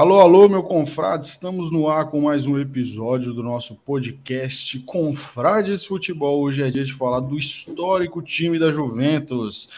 [0.00, 5.84] Alô, alô, meu confrade, estamos no ar com mais um episódio do nosso podcast Confrades
[5.84, 6.40] Futebol.
[6.40, 9.68] Hoje é dia de falar do histórico time da Juventus.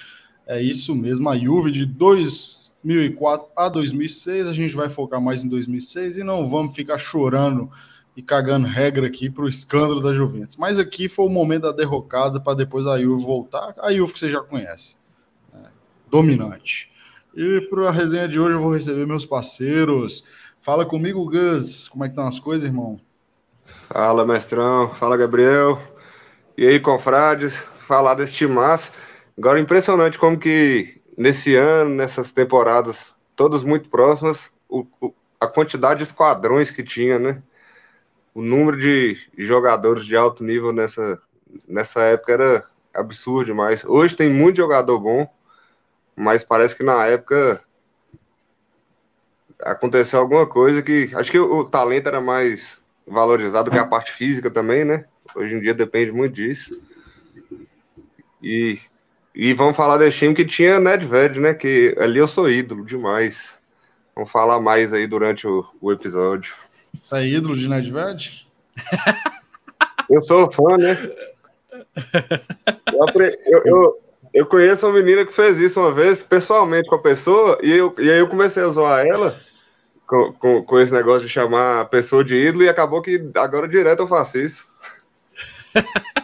[0.46, 4.46] É isso mesmo, a Juve de 2004 a 2006.
[4.46, 7.68] A gente vai focar mais em 2006 e não vamos ficar chorando
[8.16, 10.54] e cagando regra aqui para o escândalo da Juventus.
[10.54, 13.74] Mas aqui foi o momento da derrocada para depois a Juve voltar.
[13.76, 14.94] A Juve que você já conhece,
[15.52, 15.68] né?
[16.08, 16.91] dominante.
[17.34, 20.22] E para a resenha de hoje eu vou receber meus parceiros.
[20.60, 21.88] Fala comigo, Gus.
[21.88, 23.00] Como é que estão as coisas, irmão?
[23.88, 24.94] Fala, mestrão.
[24.94, 25.80] Fala, Gabriel.
[26.58, 27.56] E aí, confrades?
[27.86, 28.92] Falar desse timaço.
[29.36, 35.98] Agora, impressionante como que nesse ano, nessas temporadas, todas muito próximas, o, o, a quantidade
[35.98, 37.42] de esquadrões que tinha, né?
[38.34, 41.18] O número de jogadores de alto nível nessa,
[41.66, 43.84] nessa época era absurdo demais.
[43.84, 45.28] Hoje tem muito jogador bom,
[46.16, 47.62] mas parece que na época
[49.62, 51.10] aconteceu alguma coisa que.
[51.14, 55.04] Acho que o, talento era mais valorizado que a parte física também, né?
[55.34, 56.80] Hoje em dia depende muito disso.
[58.42, 58.78] E,
[59.34, 61.54] e vamos falar desse time que tinha Nedved, né?
[61.54, 63.58] Que ali eu sou ídolo demais.
[64.14, 66.54] Vamos falar mais aí durante o, o episódio.
[66.98, 68.46] Você é ídolo de Nedved?
[70.10, 70.96] Eu sou fã, né?
[72.92, 73.06] Eu,
[73.46, 74.01] eu, eu
[74.46, 78.10] conheço uma menina que fez isso uma vez, pessoalmente com a pessoa, e, eu, e
[78.10, 79.38] aí eu comecei a zoar ela
[80.06, 83.68] com, com, com, esse negócio de chamar a pessoa de ídolo, e acabou que agora
[83.68, 84.68] direto eu faço isso.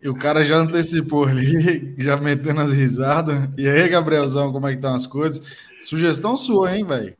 [0.00, 3.50] E o cara já antecipou ali, já metendo as risadas.
[3.58, 5.44] E aí, Gabrielzão, como é que estão as coisas?
[5.80, 7.16] Sugestão sua, hein, velho?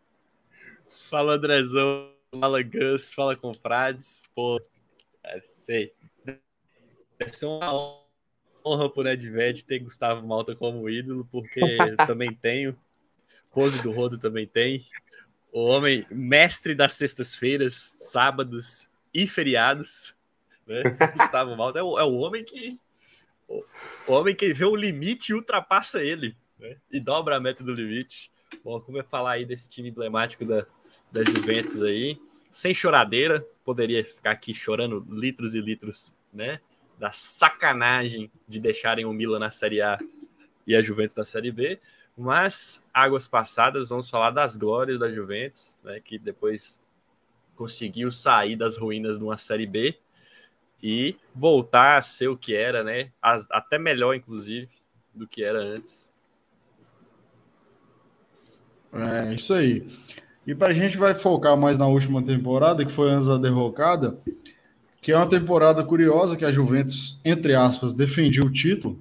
[1.11, 2.12] Fala, Andrezão.
[2.41, 3.12] Fala, Gus.
[3.12, 4.29] Fala, confrades.
[4.33, 4.61] Pô,
[5.51, 5.93] sei.
[7.19, 8.08] Deve ser uma honra
[8.91, 11.60] pro Nedved ter Gustavo Malta como ídolo, porque
[12.06, 12.76] também tenho.
[13.50, 14.87] Rose do Rodo também tem.
[15.53, 20.15] O homem mestre das sextas-feiras, sábados e feriados.
[20.66, 20.82] Né?
[21.16, 22.78] Gustavo Malta é o, é o homem que.
[23.48, 23.65] O,
[24.06, 26.37] o, homem que vê o limite e ultrapassa ele.
[26.59, 26.76] Né?
[26.91, 28.31] E dobra a meta do limite.
[28.62, 30.66] Bom, como eu falar aí desse time emblemático da,
[31.10, 32.19] da Juventus aí,
[32.50, 36.60] sem choradeira, poderia ficar aqui chorando litros e litros, né?
[36.98, 39.98] Da sacanagem de deixarem o Milan na Série A
[40.66, 41.78] e a Juventus na Série B.
[42.16, 46.81] Mas, águas passadas, vamos falar das glórias da Juventus, né, que depois
[47.54, 49.97] conseguiu sair das ruínas de uma Série B
[50.82, 53.10] e voltar a ser o que era, né?
[53.20, 54.69] Até melhor, inclusive,
[55.12, 56.14] do que era antes.
[58.92, 59.87] É, isso aí.
[60.47, 64.19] E para a gente vai focar mais na última temporada, que foi antes da derrocada,
[65.00, 68.98] que é uma temporada curiosa que a Juventus, entre aspas, defendia o título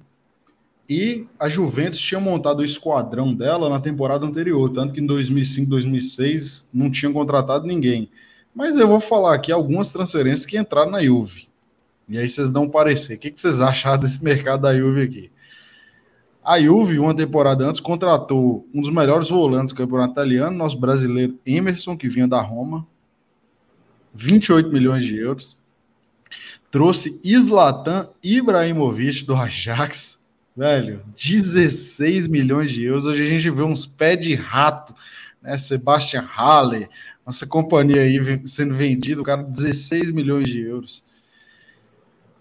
[0.88, 5.68] e a Juventus tinha montado o esquadrão dela na temporada anterior, tanto que em 2005,
[5.68, 8.10] 2006 não tinham contratado ninguém.
[8.54, 11.46] Mas eu vou falar aqui algumas transferências que entraram na Juve.
[12.08, 13.16] E aí vocês dão um parecer.
[13.16, 15.30] O que vocês acharam desse mercado da Juve aqui?
[16.42, 21.38] A Juve, uma temporada antes, contratou um dos melhores volantes do campeonato italiano, nosso brasileiro
[21.44, 22.86] Emerson, que vinha da Roma.
[24.14, 25.58] 28 milhões de euros
[26.70, 30.18] trouxe Zlatan Ibrahimovic do Ajax,
[30.56, 33.06] velho, 16 milhões de euros.
[33.06, 34.94] Hoje a gente vê uns pés de rato,
[35.42, 35.56] né?
[35.56, 36.88] Sebastian Halle,
[37.24, 41.04] nossa companhia aí sendo vendido, cara, 16 milhões de euros.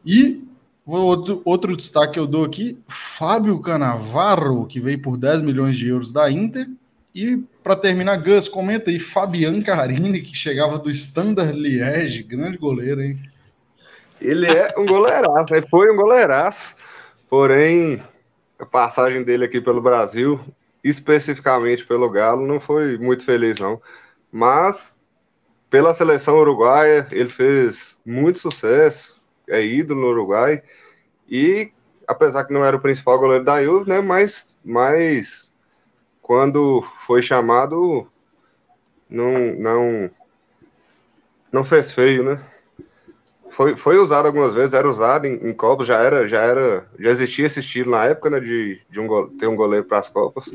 [0.05, 0.41] E
[0.85, 5.87] outro, outro destaque que eu dou aqui, Fábio Canavarro, que veio por 10 milhões de
[5.87, 6.69] euros da Inter.
[7.13, 13.01] E para terminar, Gus, comenta aí, Fabian Carini, que chegava do Standard Liège, grande goleiro,
[13.01, 13.19] hein?
[14.19, 15.61] Ele é um goleiraço, né?
[15.69, 16.75] foi um goleiraço,
[17.29, 18.03] porém
[18.59, 20.39] a passagem dele aqui pelo Brasil,
[20.83, 23.81] especificamente pelo Galo, não foi muito feliz, não.
[24.31, 24.99] Mas
[25.69, 30.63] pela seleção uruguaia, ele fez muito sucesso, é ídolo no Uruguai,
[31.29, 31.71] e
[32.07, 35.51] apesar que não era o principal goleiro da Juve, né, mas, mas
[36.21, 38.09] quando foi chamado,
[39.09, 40.09] não, não,
[41.51, 42.41] não fez feio, né?
[43.57, 47.09] Foi, foi usado algumas vezes, era usado em, em, Copas, já era, já era, já
[47.09, 50.45] existia esse estilo na época, né, de, de um, ter um goleiro para as Copas.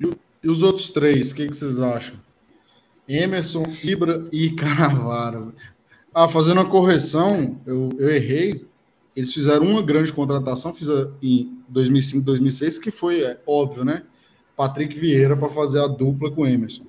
[0.00, 0.10] E,
[0.42, 2.16] e, os outros três, o que, que, vocês acham?
[3.06, 5.52] Emerson, Fibra e Canavaro.
[6.14, 8.66] Ah, fazendo uma correção, eu, eu errei.
[9.14, 10.74] Eles fizeram uma grande contratação,
[11.22, 14.04] em 2005, 2006, que foi é, óbvio, né?
[14.56, 16.86] Patrick Vieira para fazer a dupla com Emerson.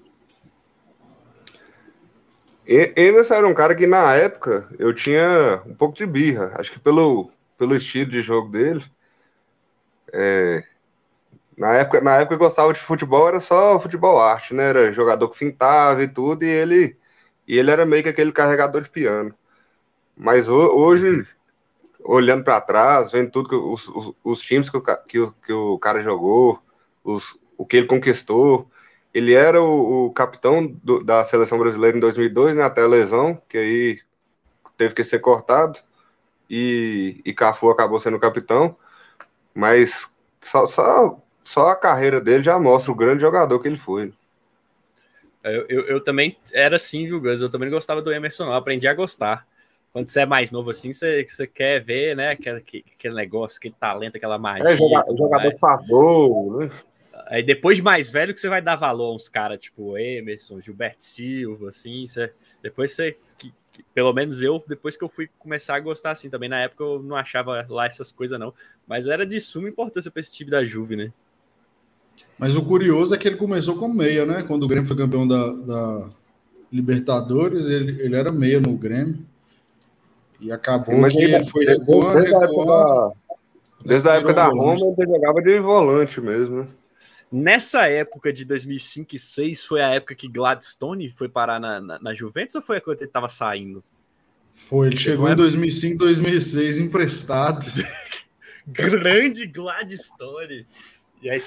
[2.67, 6.79] Emerson era um cara que na época eu tinha um pouco de birra, acho que
[6.79, 8.83] pelo, pelo estilo de jogo dele.
[10.11, 10.63] É,
[11.57, 14.63] Na época, na época eu gostava de futebol, era só futebol arte, né?
[14.69, 16.97] Era jogador que fintava e tudo, e ele,
[17.47, 19.33] e ele era meio que aquele carregador de piano.
[20.17, 21.27] Mas hoje,
[22.03, 25.79] olhando para trás, vendo tudo que os, os, os times que o, que, que, o
[25.79, 26.61] cara jogou,
[27.03, 28.69] os, o que ele conquistou,
[29.15, 32.63] ele era o, o capitão do, da seleção brasileira em 2002, né?
[32.63, 33.99] Até a lesão, que aí
[34.77, 35.79] teve que ser cortado,
[36.49, 38.75] e, e Cafu acabou sendo capitão.
[39.53, 40.07] Mas
[40.41, 44.11] só, só só a carreira dele já mostra o grande jogador que ele foi.
[45.43, 47.39] Eu, eu, eu também era assim, viu, Gus?
[47.39, 49.47] Eu também gostava do Emerson, eu aprendi a gostar.
[49.93, 53.75] Quando você é mais novo assim, você, você quer ver, né, aquele, aquele negócio, aquele
[53.79, 54.73] talento, aquela magia.
[54.73, 56.71] É, jogador, jogador faz gol, né?
[57.27, 60.61] Aí depois de mais velho que você vai dar valor a uns caras tipo Emerson,
[60.61, 62.31] Gilberto Silva, assim, você,
[62.61, 66.29] depois você, que, que, pelo menos eu, depois que eu fui começar a gostar assim,
[66.29, 68.53] também na época eu não achava lá essas coisas não,
[68.87, 71.11] mas era de suma importância para esse time da Juve, né?
[72.37, 74.43] Mas o curioso é que ele começou como meia, né?
[74.43, 76.09] Quando o Grêmio foi campeão da, da
[76.71, 79.25] Libertadores, ele, ele era meia no Grêmio.
[80.39, 83.11] E acabou Mas que ele, foi recuando, desde, a época da,
[83.85, 86.67] desde a época da Roma, ele jogava de volante mesmo, né?
[87.31, 91.99] Nessa época de 2005 e 2006, foi a época que Gladstone foi parar na, na,
[91.99, 93.83] na Juventus ou foi a quando ele estava saindo?
[94.55, 97.65] Foi, ele chegou em 2005, 2006 emprestado.
[98.65, 100.65] Grande Gladstone.
[101.21, 101.39] E aí,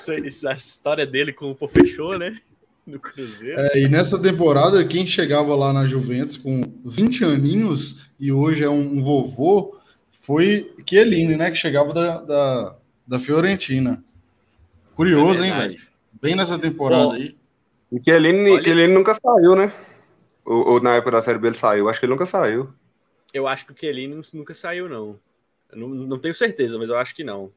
[0.47, 2.39] a história dele com o Pô fechou, né?
[2.87, 3.61] No Cruzeiro.
[3.61, 8.69] É, e nessa temporada, quem chegava lá na Juventus com 20 aninhos e hoje é
[8.69, 9.79] um, um vovô
[10.11, 11.51] foi Chiellini, né?
[11.51, 12.77] Que chegava da, da,
[13.07, 14.03] da Fiorentina.
[14.99, 15.81] Curioso, é hein, velho?
[16.21, 17.37] Bem nessa temporada Bom, aí.
[17.93, 18.65] E Chiellini, Olha...
[18.65, 19.73] Chiellini nunca saiu, né?
[20.45, 21.89] Ou, ou, na época da Série B ele saiu?
[21.89, 22.75] Acho que ele nunca saiu.
[23.33, 25.17] Eu acho que o Chiellini nunca saiu, não.
[25.73, 25.89] não.
[25.89, 27.53] Não tenho certeza, mas eu acho que não.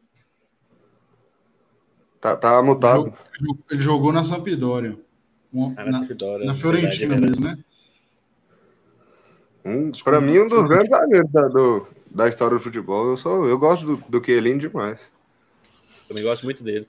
[2.20, 3.12] Tá, tá mudado.
[3.72, 4.96] Ele jogou na Sampdoria.
[5.76, 7.64] Ah, na, Sampdoria, na Fiorentina verdade, mesmo, né?
[9.66, 13.10] Um, para mim, um dos grandes zagueiros da, do, da história do futebol.
[13.10, 15.00] Eu, sou, eu gosto do, do Chiellini demais.
[16.08, 16.88] Também gosto muito dele.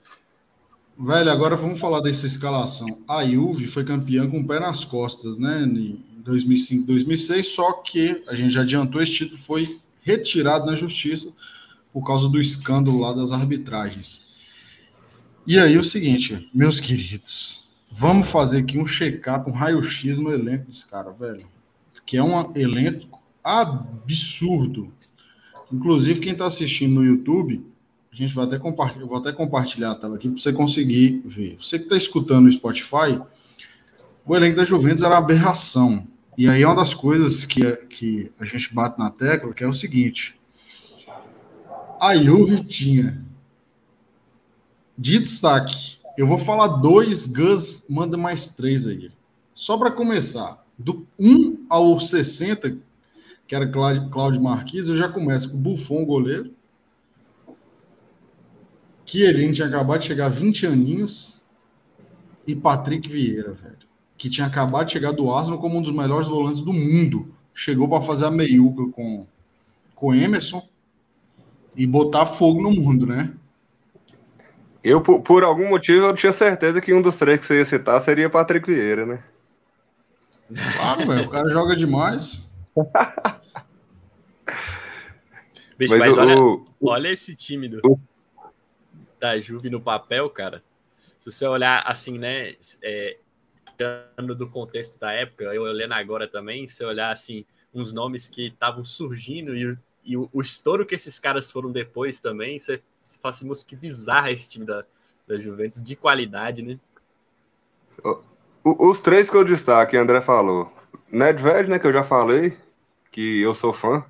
[0.97, 2.99] Velho, agora vamos falar dessa escalação.
[3.07, 5.63] A Juve foi campeã com o pé nas costas, né?
[5.63, 11.33] Em 2005, 2006, só que a gente já adiantou, esse título foi retirado na justiça
[11.91, 14.23] por causa do escândalo lá das arbitragens.
[15.47, 20.67] E aí o seguinte, meus queridos, vamos fazer aqui um check-up, um raio-x no elenco
[20.67, 21.45] dos caras, velho.
[22.05, 24.93] Que é um elenco absurdo.
[25.71, 27.65] Inclusive, quem está assistindo no YouTube,
[28.13, 31.57] a gente vai até compartilhar, vou até compartilhar a tela aqui para você conseguir ver.
[31.59, 33.19] Você que está escutando no Spotify,
[34.23, 36.07] o elenco da Juventus era aberração.
[36.37, 39.73] E aí uma das coisas que, que a gente bate na tecla, que é o
[39.73, 40.39] seguinte.
[41.99, 43.19] A Juve tinha
[44.95, 49.11] de destaque, eu vou falar dois, Gus manda mais três aí.
[49.55, 52.77] Só para começar, do 1 ao 60,
[53.47, 56.53] que era Cláudio Marquis, eu já começo com o Buffon, goleiro.
[59.05, 61.41] Chiellini tinha acabado de chegar 20 aninhos.
[62.45, 63.77] E Patrick Vieira, velho.
[64.17, 67.33] Que tinha acabado de chegar do Arsenal como um dos melhores volantes do mundo.
[67.53, 69.25] Chegou para fazer a meiuca com,
[69.95, 70.67] com Emerson
[71.75, 73.31] e botar fogo no mundo, né?
[74.83, 77.65] Eu, por, por, algum motivo, eu tinha certeza que um dos três que você ia
[77.65, 79.23] citar seria Patrick Vieira, né?
[80.75, 81.25] Claro, velho.
[81.25, 82.51] O cara joga demais.
[85.77, 87.99] Bicho, mas, mas o, olha, o, olha esse time do, o,
[89.23, 90.61] da Juve no papel, cara.
[91.17, 92.55] Se você olhar assim, né?
[92.83, 93.17] É,
[94.35, 98.83] do contexto da época, eu olhando agora também, se olhar assim, uns nomes que estavam
[98.83, 103.33] surgindo e, e o, o estouro que esses caras foram depois também, você você fala
[103.33, 104.85] assim, moço, que bizarro esse time da,
[105.27, 106.79] da Juventus, de qualidade, né?
[108.63, 110.71] Os três que eu destaque, André falou.
[111.11, 112.57] Nedved, né, que eu já falei,
[113.11, 114.05] que eu sou fã.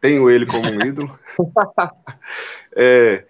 [0.00, 1.18] Tenho ele como um ídolo.
[2.76, 3.24] é,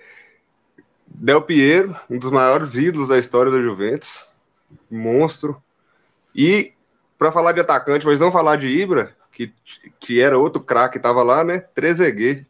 [1.10, 4.26] Del Piero, um dos maiores ídolos da história da Juventus.
[4.90, 5.62] Monstro.
[6.34, 6.72] E,
[7.18, 9.52] para falar de atacante, mas não falar de Ibra, que,
[9.98, 11.60] que era outro craque que estava lá, né?
[11.60, 12.46] Trezeguet.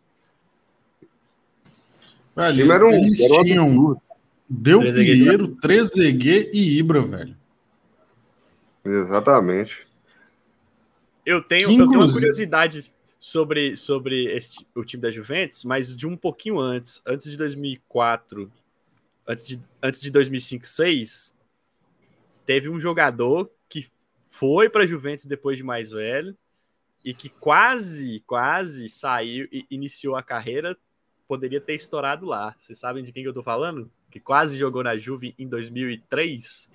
[2.35, 4.00] Velho, era um, eles era tinham
[4.49, 7.37] Del Piero, Trezeguet e Ibra, velho.
[8.85, 9.87] Exatamente.
[11.27, 16.06] Eu tenho, eu tenho uma curiosidade sobre, sobre esse, o time da Juventus, mas de
[16.06, 18.50] um pouquinho antes, antes de 2004,
[19.26, 21.38] antes de, antes de 2005, 2006,
[22.46, 23.90] teve um jogador que
[24.28, 26.37] foi para a Juventus depois de mais velho
[27.04, 30.76] e que quase, quase saiu e iniciou a carreira
[31.28, 32.56] poderia ter estourado lá.
[32.58, 33.90] Vocês sabem de quem que eu tô falando?
[34.10, 36.70] Que quase jogou na Juve em 2003?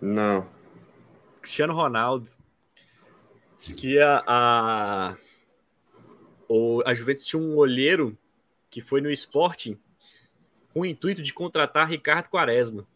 [0.00, 0.48] Não.
[1.42, 2.30] Cristiano Ronaldo.
[3.56, 5.16] Diz que a, a,
[6.46, 8.16] o, a Juventus tinha um olheiro
[8.70, 9.78] que foi no Sporting
[10.74, 12.86] com o intuito de contratar Ricardo Quaresma.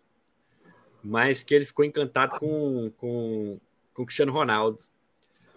[1.03, 3.59] Mas que ele ficou encantado com, com,
[3.95, 4.83] com Cristiano Ronaldo.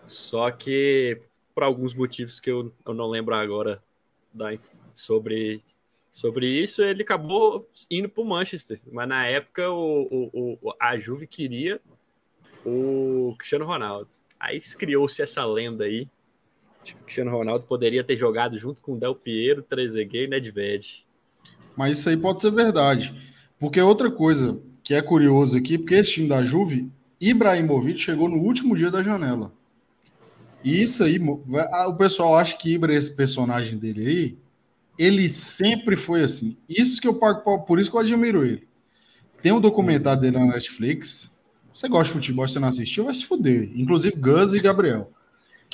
[0.06, 1.22] Só que,
[1.54, 3.84] por alguns motivos que eu, eu não lembro agora
[4.34, 4.58] da,
[4.96, 5.62] sobre,
[6.10, 8.80] sobre isso, ele acabou indo para o Manchester.
[8.90, 11.82] Mas na época o, o, o, a Juve queria
[12.66, 14.23] o Cristiano Ronaldo.
[14.44, 16.06] Aí criou-se essa lenda aí.
[16.86, 21.06] O Cristiano Ronaldo poderia ter jogado junto com Del Piero, Trezeguet e Nedved.
[21.78, 23.34] Mas isso aí pode ser verdade.
[23.58, 28.38] Porque outra coisa que é curioso aqui, porque esse time da Juve, Ibrahimovic chegou no
[28.38, 29.54] último dia da janela.
[30.62, 34.38] E isso aí, o pessoal acha que Ibra, esse personagem dele aí,
[35.00, 36.58] ele sempre foi assim.
[36.68, 38.68] Isso que eu pago, por isso que eu admiro ele.
[39.42, 41.32] Tem um documentário dele na Netflix,
[41.74, 43.72] você gosta de futebol, você não assistiu, vai se fuder.
[43.76, 45.12] Inclusive Gus e Gabriel.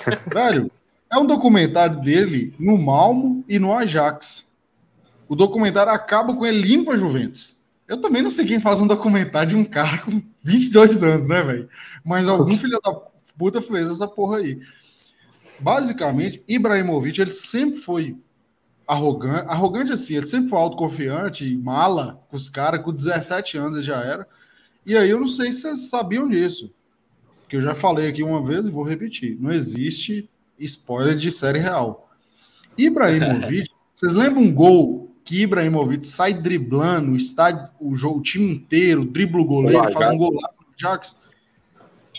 [0.32, 0.72] Velho,
[1.12, 4.48] é um documentário dele no Malmo e no Ajax.
[5.28, 7.60] O documentário acaba com ele limpa Juventus.
[7.88, 11.42] Eu também não sei quem faz um documentário de um cara com 22 anos, né,
[11.42, 11.70] velho?
[12.06, 12.94] Mas algum filho da
[13.38, 14.60] puta fez essa porra aí.
[15.60, 18.16] Basicamente, Ibrahimovic, ele sempre foi
[18.88, 23.86] arrogante, arrogante assim, ele sempre foi autoconfiante, mala com os caras, com 17 anos ele
[23.86, 24.28] já era.
[24.90, 26.74] E aí eu não sei se vocês sabiam disso,
[27.48, 29.38] que eu já falei aqui uma vez e vou repetir.
[29.40, 30.28] Não existe
[30.58, 32.10] spoiler de série real.
[32.76, 38.52] Ibrahimovic, vocês lembram um gol que Ibrahimovic sai driblando o estádio, o jogo, o time
[38.52, 41.16] inteiro, dribla o goleiro, Olá, faz um gol lá no Ajax?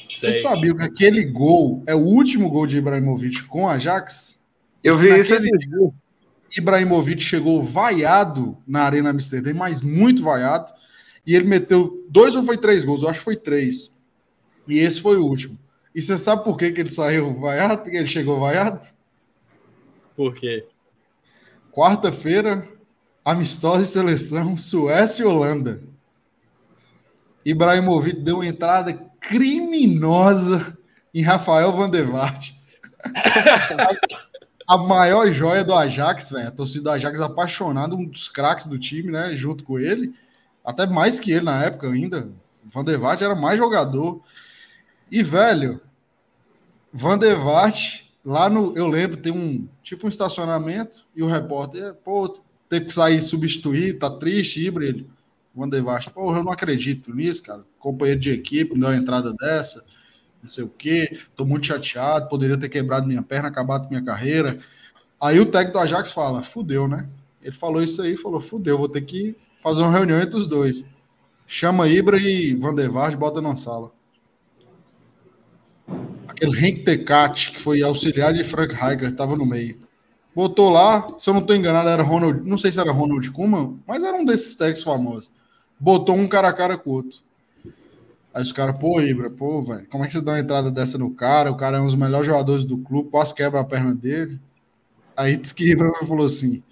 [0.08, 4.40] Você sabia que aquele gol é o último gol de Ibrahimovic com o Ajax?
[4.84, 5.50] Eu vi isso ali.
[6.56, 10.72] Ibrahimovic chegou vaiado na Arena Amsterdã, mas muito vaiado
[11.26, 13.02] e ele meteu dois ou foi três gols?
[13.02, 13.96] Eu acho que foi três.
[14.66, 15.58] E esse foi o último.
[15.94, 17.90] E você sabe por que, que ele saiu vaiado?
[17.90, 18.86] Que ele chegou vaiado?
[20.16, 20.66] Por quê?
[21.72, 22.66] Quarta-feira,
[23.24, 25.82] amistosa de seleção, Suécia e Holanda.
[27.44, 30.76] Ibrahimovic deu uma entrada criminosa
[31.12, 32.52] em Rafael Van der Vaart.
[34.68, 36.48] a maior joia do Ajax, velho.
[36.48, 39.34] A torcida do Ajax apaixonada, um dos craques do time, né?
[39.34, 40.14] Junto com ele
[40.64, 42.30] até mais que ele na época ainda.
[42.64, 44.22] Van der Vaart era mais jogador.
[45.10, 45.80] E, velho,
[46.92, 48.76] Van der Vaart, lá no.
[48.76, 52.28] Eu lembro, tem um tipo um estacionamento e o repórter, pô,
[52.68, 55.06] teve que sair substituir, tá triste, híbrido.
[55.54, 57.64] Van der Vaart, eu não acredito nisso, cara.
[57.78, 59.84] Companheiro de equipe, me deu uma entrada dessa,
[60.42, 64.58] não sei o quê, tô muito chateado, poderia ter quebrado minha perna, acabado minha carreira.
[65.20, 67.08] Aí o técnico do Ajax fala, fudeu, né?
[67.42, 70.84] Ele falou isso aí, falou, fudeu, vou ter que fazer uma reunião entre os dois.
[71.46, 73.90] Chama Ibra e Van der Vaart, bota na sala.
[76.28, 79.78] Aquele Henk Tecat, que foi auxiliar de Frank Heiger, estava no meio.
[80.34, 83.80] Botou lá, se eu não estou enganado, era Ronald, não sei se era Ronald Koeman,
[83.86, 85.30] mas era um desses técnicos famosos.
[85.78, 87.20] Botou um cara a cara com o outro.
[88.32, 90.96] Aí os caras, pô, Ibra, pô, velho, como é que você dá uma entrada dessa
[90.96, 91.50] no cara?
[91.50, 94.38] O cara é um dos melhores jogadores do clube, quase quebra a perna dele.
[95.16, 96.62] Aí disse que Ibra falou assim: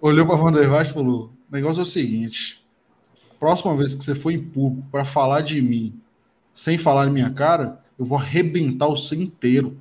[0.00, 2.64] olhou para Van der Vaart e falou: o negócio é o seguinte:
[3.38, 6.00] próxima vez que você for em público para falar de mim
[6.54, 9.76] sem falar na minha cara, eu vou arrebentar o seu inteiro.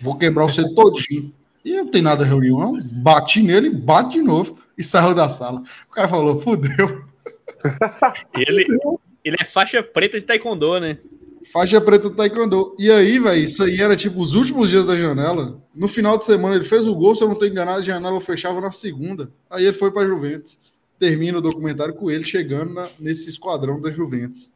[0.00, 1.32] Vou quebrar o seu todinho.
[1.64, 2.82] E não tem nada reunião, não.
[2.82, 5.62] Bati nele, bate de novo e saiu da sala.
[5.88, 7.04] O cara falou: fudeu.
[8.36, 8.66] Ele,
[9.24, 10.98] ele é faixa preta de taekwondo, né?
[11.52, 12.74] Faixa preta do taekwondo.
[12.76, 15.62] E aí, velho, isso aí era tipo os últimos dias da janela.
[15.72, 18.20] No final de semana ele fez o gol, se eu não estou enganado, a janela
[18.20, 19.30] fechava na segunda.
[19.48, 20.58] Aí ele foi para Juventus
[21.02, 24.52] termina o documentário com ele chegando na, nesse esquadrão da Juventus.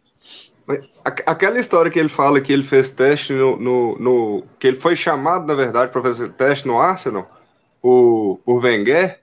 [1.04, 3.56] Aquela história que ele fala que ele fez teste no.
[3.56, 7.28] no, no que ele foi chamado, na verdade, para fazer teste no Arsenal
[7.82, 9.18] por, por Wenger,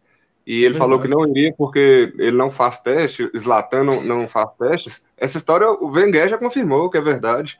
[0.45, 4.27] e ele é falou que não iria porque ele não faz teste, Zlatan não, não
[4.27, 5.01] faz testes.
[5.17, 7.57] Essa história o Wenger já confirmou que é verdade.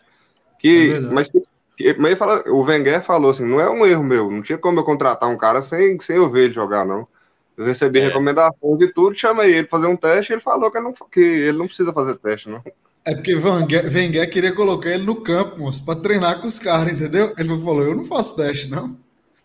[0.60, 1.14] Que, é verdade.
[1.14, 1.30] Mas,
[1.78, 4.80] que, mas fala, o Wenger falou assim: não é um erro meu, não tinha como
[4.80, 7.08] eu contratar um cara sem, sem eu ver ele jogar, não.
[7.58, 8.08] Eu recebi é.
[8.08, 11.20] recomendações e tudo, chamei ele para fazer um teste e ele falou que, não, que
[11.20, 12.64] ele não precisa fazer teste, não.
[13.06, 16.94] É porque Wenger, Wenger queria colocar ele no campo, moço, para treinar com os caras,
[16.94, 17.34] entendeu?
[17.38, 18.90] Ele falou: eu não faço teste, não.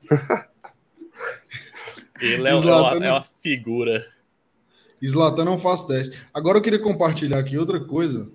[2.21, 4.07] ele é, uma, é uma figura.
[5.05, 6.19] Zlatan não faz teste.
[6.33, 8.31] Agora eu queria compartilhar aqui outra coisa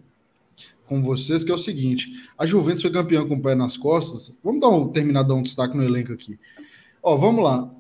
[0.86, 4.36] com vocês, que é o seguinte: a Juventus foi campeã com o pé nas costas.
[4.44, 6.38] Vamos dar um, terminar dar um destaque no elenco aqui.
[7.02, 7.72] Ó, vamos lá.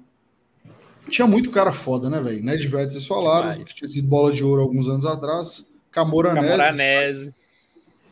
[1.09, 2.43] Tinha muito cara foda, né, velho?
[2.43, 3.73] Nedved, vocês falaram, Demais.
[3.73, 5.67] tinha sido bola de ouro alguns anos atrás.
[5.91, 6.47] Camoranese.
[6.47, 7.35] Camoranese.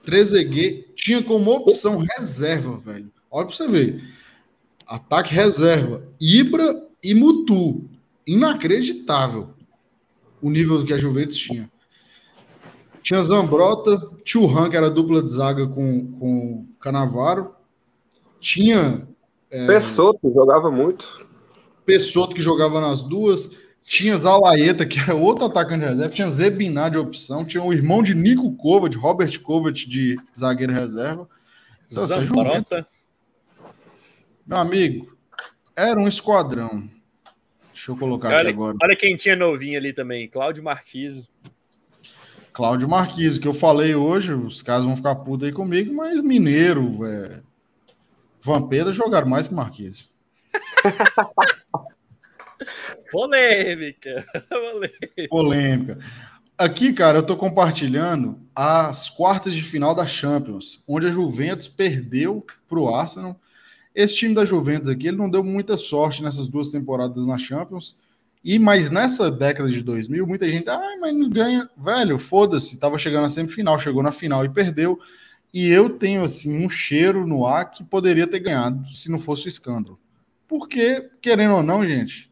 [0.04, 3.12] Trezeguet tinha como opção reserva, velho.
[3.30, 4.04] Olha pra você ver.
[4.86, 6.04] Ataque reserva.
[6.20, 7.90] Ibra e Mutu.
[8.26, 9.50] Inacreditável
[10.42, 11.70] o nível que a Juventus tinha.
[13.02, 17.56] Tinha Zambrota, Churran, que era dupla de zaga com, com Canavaro.
[18.40, 19.08] Tinha.
[19.50, 21.26] É, Pessoto jogava muito.
[21.92, 23.52] Pessoto que jogava nas duas.
[23.84, 26.14] Tinha Zalaeta, que era outro atacante de reserva.
[26.14, 27.44] Tinha Zebiná de opção.
[27.44, 31.28] Tinha o irmão de Nico Kovac, Robert Kovac de zagueiro reserva.
[31.92, 32.88] Então, assim, Zambrota.
[34.48, 35.18] Meu amigo,
[35.76, 36.90] era um esquadrão.
[37.74, 38.78] Deixa eu colocar olha, aqui agora.
[38.82, 41.28] Olha quem tinha novinho ali também, Cláudio Marquiso.
[42.54, 47.06] Cláudio Marquiso, que eu falei hoje, os caras vão ficar putos aí comigo, mas Mineiro,
[47.06, 47.42] é...
[48.42, 50.11] Vampeda jogaram mais que Marquiso.
[53.12, 54.26] Polêmica.
[54.50, 55.28] Polêmica.
[55.30, 55.98] Polêmica.
[56.58, 62.46] Aqui, cara, eu tô compartilhando as quartas de final da Champions, onde a Juventus perdeu
[62.70, 63.40] para o Arsenal
[63.94, 67.98] esse time da Juventus aqui, ele não deu muita sorte nessas duas temporadas na Champions.
[68.44, 72.98] E mas nessa década de 2000, muita gente, ah, mas não ganha, velho, foda-se, tava
[72.98, 75.00] chegando na semifinal, chegou na final e perdeu.
[75.54, 79.46] E eu tenho assim um cheiro no ar que poderia ter ganhado se não fosse
[79.46, 80.00] o escândalo.
[80.52, 82.30] Porque, querendo ou não, gente,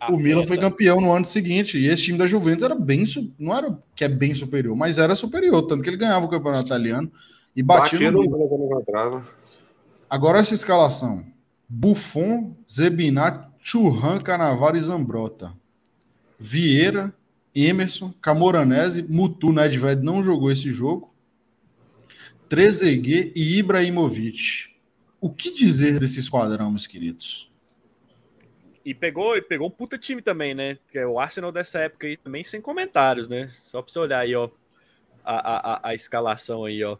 [0.00, 3.04] a o Milan foi campeão no ano seguinte e esse time da Juventus era bem,
[3.38, 6.68] não era que é bem superior, mas era superior, tanto que ele ganhava o campeonato
[6.68, 7.12] italiano
[7.54, 9.24] e batia, batia no, no
[10.08, 11.22] Agora essa escalação:
[11.68, 15.52] Buffon, Zebinat, Churran, Canavaro e Zambrota.
[16.38, 17.12] Vieira,
[17.54, 21.12] Emerson, Camoranese, Mutu Nedved não jogou esse jogo.
[22.48, 24.70] Trezeguet e Ibrahimovic.
[25.20, 27.49] O que dizer desse esquadrão, meus queridos?
[28.84, 30.78] E pegou, e pegou um puta time também, né?
[30.90, 33.48] Que é o Arsenal dessa época aí também sem comentários, né?
[33.48, 34.48] Só pra você olhar aí, ó.
[35.22, 36.96] A, a, a escalação aí, ó.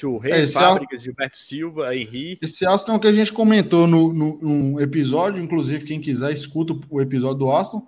[0.00, 2.38] Tio Rei, é, Fábricas, Gilberto Silva, Henri.
[2.40, 7.00] Esse Aston que a gente comentou no, no, no, episódio, inclusive quem quiser escuta o
[7.00, 7.86] episódio do Aston.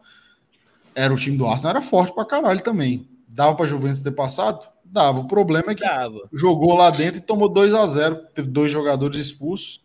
[0.94, 3.08] Era o time do Aston, era forte pra caralho também.
[3.26, 4.68] Dava pra Juventus ter passado?
[4.84, 5.20] Dava.
[5.20, 6.28] O problema é que Dava.
[6.30, 9.81] jogou lá dentro e tomou 2 a 0 Teve dois jogadores expulsos.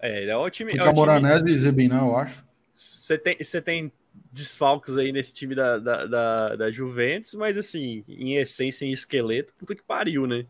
[0.00, 0.70] É, ele é o time.
[0.70, 1.56] Foi é Camoranese time...
[1.56, 2.44] e Zebinã, eu acho.
[2.72, 3.92] Você tem, você tem
[4.32, 9.52] desfalques aí nesse time da, da, da, da, Juventus, mas assim, em essência, em esqueleto,
[9.58, 10.46] puta que pariu, né?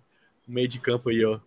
[0.49, 1.41] O meio de campo aí, ó.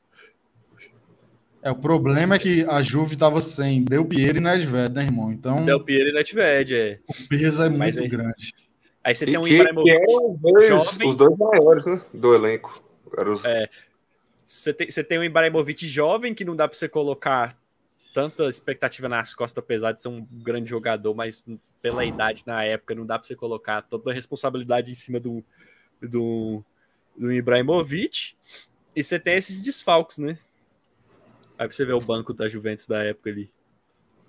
[1.61, 5.31] É, o problema é que a Juve tava sem Del Piero e Nedved, né, irmão?
[5.31, 5.63] Então.
[5.63, 6.99] Del Piero e Nedved, é.
[7.07, 8.53] O peso é muito aí, grande.
[9.01, 11.09] Aí você e tem um Ibrahimovic dois, jovem.
[11.09, 12.01] os dois maiores, né?
[12.13, 12.83] Do elenco.
[13.05, 13.45] Os...
[13.45, 13.69] É.
[14.45, 17.57] Você tem, você tem um Ibrahimovic jovem que não dá para você colocar
[18.13, 21.43] tanta expectativa nas costas, apesar de ser um grande jogador, mas
[21.81, 25.43] pela idade na época não dá para você colocar toda a responsabilidade em cima do,
[26.01, 26.63] do,
[27.17, 28.35] do Ibrahimovic.
[28.95, 30.37] E você tem esses desfalques, né?
[31.57, 33.49] Aí você ver o banco da Juventus da época ali.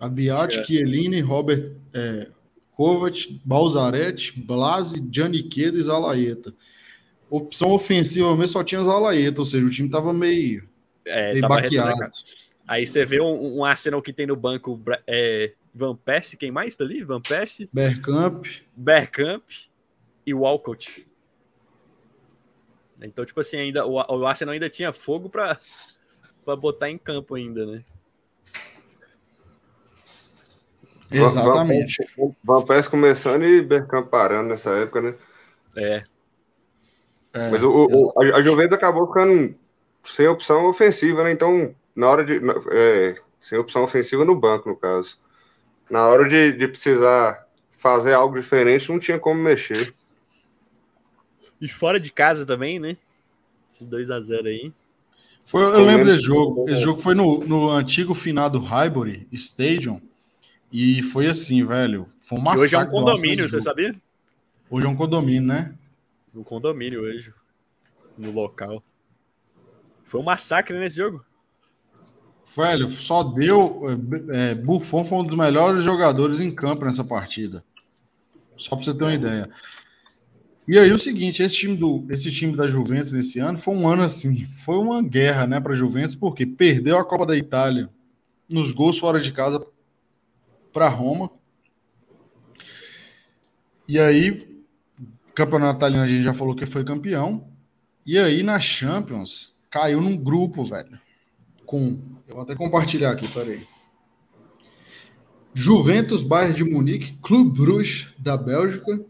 [0.00, 0.64] Abiati, é.
[0.64, 2.28] Chiellini, Robert é,
[2.72, 6.54] Kovac, Balzaretti, Blasi, Giannicheda e Zalaeta.
[7.30, 10.68] Opção ofensiva mesmo só tinha Zalaeta, ou seja, o time tava meio,
[11.04, 12.10] é, meio tava baqueado.
[12.66, 16.74] Aí você vê um, um, Arsenal que tem no banco é, Van Persie, quem mais
[16.74, 17.04] tá ali?
[17.04, 17.68] Van Persie?
[17.72, 18.46] Bergkamp.
[18.74, 19.44] Bergkamp
[20.26, 21.06] e Walcott.
[23.02, 25.58] Então, tipo assim, ainda, o, o Arsenal ainda tinha fogo para
[26.56, 27.84] botar em campo ainda, né?
[31.10, 31.96] Exatamente.
[32.42, 35.14] Van Persie começando e Bergkamp parando nessa época, né?
[35.76, 36.04] É.
[37.34, 39.54] é Mas o, o, a, a Juventus acabou ficando
[40.04, 41.32] sem opção ofensiva, né?
[41.32, 42.40] Então na hora de.
[42.72, 45.18] É, sem opção ofensiva no banco, no caso.
[45.90, 47.46] Na hora de, de precisar
[47.78, 49.94] fazer algo diferente, não tinha como mexer.
[51.60, 52.96] E fora de casa também, né?
[53.70, 54.72] Esses 2 a 0 aí.
[55.44, 56.68] Foi, eu lembro desse jogo.
[56.68, 60.00] Esse jogo foi no, no antigo finado Highbury Stadium.
[60.72, 62.06] E foi assim, velho.
[62.20, 63.94] Foi uma Hoje é um condomínio, você sabia?
[64.70, 65.74] Hoje é um condomínio, né?
[66.32, 67.32] No condomínio hoje.
[68.16, 68.82] No local.
[70.04, 71.24] Foi um massacre nesse jogo.
[72.56, 73.82] Velho, só deu.
[74.30, 77.64] É, é, Buffon foi um dos melhores jogadores em campo nessa partida.
[78.56, 79.50] Só para você ter uma ideia.
[80.66, 83.86] E aí o seguinte, esse time do esse time da Juventus nesse ano foi um
[83.86, 87.90] ano assim, foi uma guerra, né, para Juventus, porque perdeu a Copa da Itália
[88.48, 89.64] nos gols fora de casa
[90.72, 91.30] para Roma.
[93.86, 94.54] E aí
[95.34, 97.46] campeonato italiano a gente já falou que foi campeão.
[98.06, 100.98] E aí na Champions caiu num grupo, velho,
[101.66, 103.66] com eu vou até compartilhar aqui, peraí.
[105.52, 109.04] Juventus, Bayern de Munique, Clube Bruges da Bélgica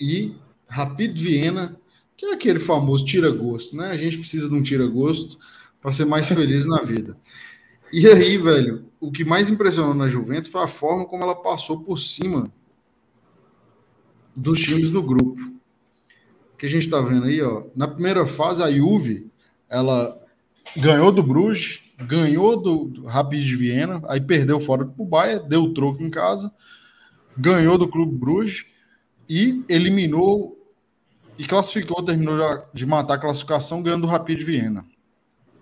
[0.00, 0.34] e
[0.68, 1.78] Rapid Viena,
[2.16, 3.90] que é aquele famoso tira-gosto, né?
[3.90, 5.38] A gente precisa de um tira-gosto
[5.80, 7.16] para ser mais feliz na vida.
[7.92, 11.80] E aí, velho, o que mais impressionou na Juventus foi a forma como ela passou
[11.80, 12.52] por cima
[14.34, 15.54] dos times do grupo.
[16.58, 17.64] Que a gente está vendo aí, ó.
[17.76, 19.30] Na primeira fase, a Juve,
[19.68, 20.18] ela
[20.76, 26.02] ganhou do Bruges, ganhou do, Rapid de Viena, aí perdeu fora do Bayern, deu troco
[26.02, 26.52] em casa,
[27.36, 28.66] ganhou do Clube Bruges
[29.28, 30.56] e eliminou
[31.38, 32.38] e classificou, terminou
[32.72, 34.84] de matar a classificação ganhando do Rapid de Viena.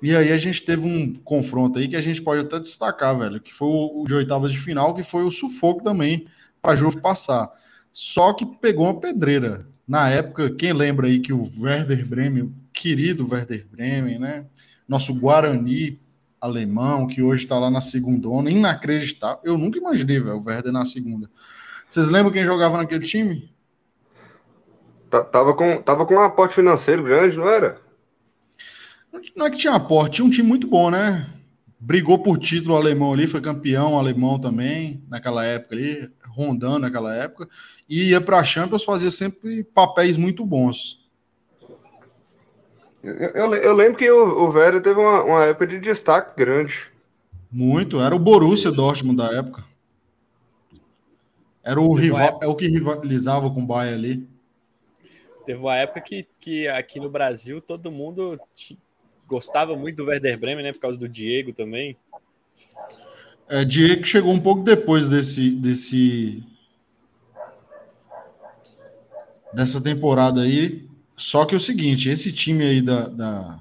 [0.02, 3.40] E aí a gente teve um confronto aí que a gente pode até destacar, velho,
[3.40, 6.26] que foi o de oitavas de final, que foi o sufoco também
[6.60, 7.50] para Juve passar.
[7.92, 9.66] Só que pegou uma pedreira.
[9.86, 14.44] Na época, quem lembra aí que o Werder Bremen, o querido Werder Bremen, né?
[14.86, 15.98] Nosso Guarani
[16.44, 19.40] alemão, que hoje está lá na segunda, inacreditável.
[19.42, 21.30] Eu nunca imaginei, velho, o Werder na segunda.
[21.88, 23.50] Vocês lembram quem jogava naquele time?
[25.08, 27.80] Tava com, tava com um aporte financeiro grande, não era?
[29.34, 31.26] Não é que tinha aporte, tinha um time muito bom, né?
[31.80, 37.48] Brigou por título alemão ali, foi campeão alemão também naquela época ali, rondando naquela época,
[37.88, 41.03] e ia para a Champions fazia sempre papéis muito bons.
[43.04, 46.90] Eu, eu, eu lembro que o, o Velho teve uma, uma, época de destaque grande.
[47.52, 49.62] Muito, era o Borussia Dortmund da época.
[51.62, 54.28] Era o rival, é o que rivalizava com o Bayern ali.
[55.44, 58.40] Teve uma época que, que aqui no Brasil todo mundo
[59.26, 60.72] gostava muito do Werder Bremen, né?
[60.72, 61.98] Por causa do Diego também.
[63.46, 66.42] É, Diego chegou um pouco depois desse, desse
[69.52, 70.88] dessa temporada aí.
[71.16, 73.60] Só que é o seguinte, esse time aí da, da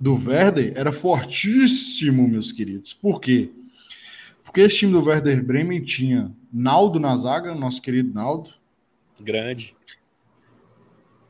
[0.00, 2.92] do Werder era fortíssimo, meus queridos.
[2.92, 3.50] Por quê?
[4.44, 8.50] Porque esse time do Werder Bremen tinha Naldo na zaga, nosso querido Naldo.
[9.20, 9.74] Grande.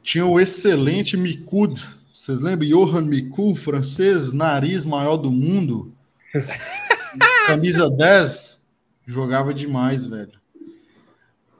[0.02, 1.82] Tinha o excelente Mikud,
[2.26, 2.68] vocês lembram?
[2.68, 5.92] Johan Miku, francês, nariz maior do mundo.
[7.46, 8.66] Camisa 10.
[9.06, 10.32] Jogava demais, velho.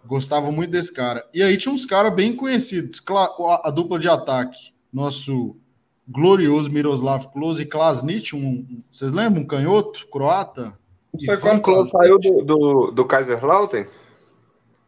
[0.06, 1.26] Gostava muito desse cara.
[1.34, 3.02] E aí tinha uns caras bem conhecidos.
[3.62, 4.72] A, dupla de ataque.
[4.92, 5.56] Nosso
[6.08, 8.34] glorioso Miroslav Klose e Klasnich.
[8.34, 9.42] Um, vocês lembram?
[9.42, 10.78] Um canhoto croata?
[11.24, 13.88] Foi quando Klose saiu do, do, do Kaiserslautern?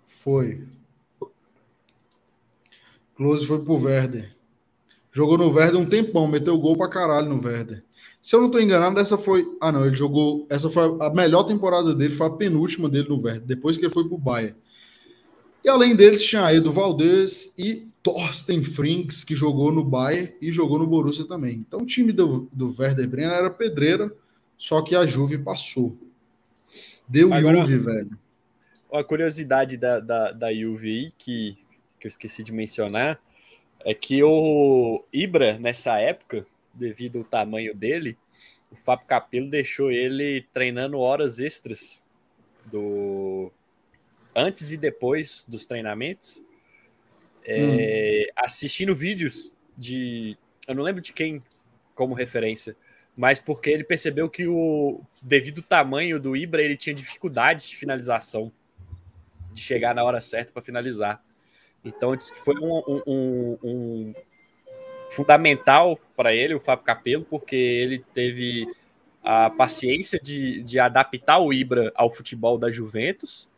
[0.06, 0.64] Foi.
[3.16, 4.36] Klose foi pro Werder.
[5.10, 7.82] Jogou no Werder um tempão, meteu gol pra caralho no Werder.
[8.22, 9.48] Se eu não tô enganado, essa foi.
[9.60, 10.46] Ah, não, ele jogou.
[10.50, 13.92] Essa foi a melhor temporada dele, foi a penúltima dele no Werder, depois que ele
[13.92, 14.56] foi pro Bayern.
[15.68, 20.78] E além deles, tinha Edu Valdez e Thorsten Frings, que jogou no Bayern e jogou
[20.78, 21.56] no Borussia também.
[21.56, 24.10] Então o time do, do Werder Bremen era pedreira,
[24.56, 25.94] só que a Juve passou.
[27.06, 28.18] Deu Agora, Juve, velho.
[28.90, 31.58] Uma curiosidade da, da, da Juve que,
[32.00, 33.20] que eu esqueci de mencionar
[33.84, 38.16] é que o Ibra, nessa época, devido ao tamanho dele,
[38.72, 42.02] o Fábio Capello deixou ele treinando horas extras
[42.72, 43.52] do
[44.38, 46.44] antes e depois dos treinamentos,
[47.44, 48.32] é, hum.
[48.36, 50.36] assistindo vídeos de.
[50.66, 51.42] Eu não lembro de quem
[51.94, 52.76] como referência,
[53.16, 57.76] mas porque ele percebeu que o devido ao tamanho do Ibra, ele tinha dificuldades de
[57.76, 58.52] finalização,
[59.52, 61.22] de chegar na hora certa para finalizar.
[61.84, 64.14] Então, disse que foi um, um, um
[65.10, 68.66] fundamental para ele, o Fábio Capello, porque ele teve
[69.22, 73.48] a paciência de, de adaptar o Ibra ao futebol da Juventus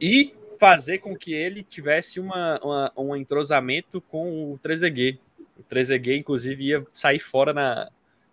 [0.00, 5.20] e fazer com que ele tivesse uma, uma um entrosamento com o Trezeguet.
[5.58, 7.90] O Trezeguet, inclusive, ia sair fora na,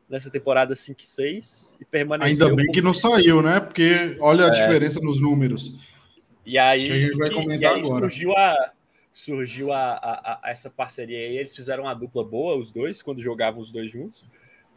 [0.10, 2.48] nessa temporada 5-6 e permaneceu.
[2.48, 3.60] Ainda bem que não saiu, né?
[3.60, 4.52] Porque olha a é.
[4.52, 5.78] diferença nos números.
[6.46, 7.84] E aí, que a gente vai comentar agora.
[7.84, 8.72] surgiu a,
[9.12, 11.38] surgiu a, a, a, essa parceria aí.
[11.38, 14.26] Eles fizeram uma dupla boa, os dois, quando jogavam os dois juntos.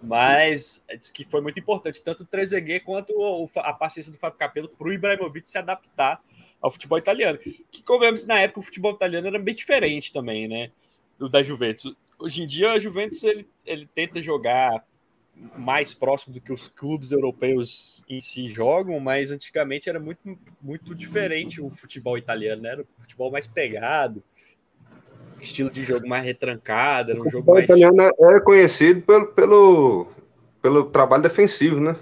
[0.02, 3.12] Mas diz que foi muito importante, tanto o Trezeguet quanto
[3.56, 6.22] a paciência do Fábio Capello para o Ibrahimovic se adaptar
[6.60, 7.38] ao futebol italiano.
[7.38, 10.70] Que, como vemos na época, o futebol italiano era bem diferente também, né?
[11.18, 11.94] Do da Juventus.
[12.18, 14.84] Hoje em dia, a Juventus ele, ele tenta jogar
[15.56, 20.20] mais próximo do que os clubes europeus em si jogam, mas antigamente era muito,
[20.60, 22.70] muito diferente o futebol italiano, né?
[22.70, 24.22] Era um futebol mais pegado,
[25.40, 27.64] estilo de jogo mais retrancado, era um o jogo mais.
[27.64, 30.06] italiano é conhecido pelo, pelo,
[30.60, 31.96] pelo trabalho defensivo, né?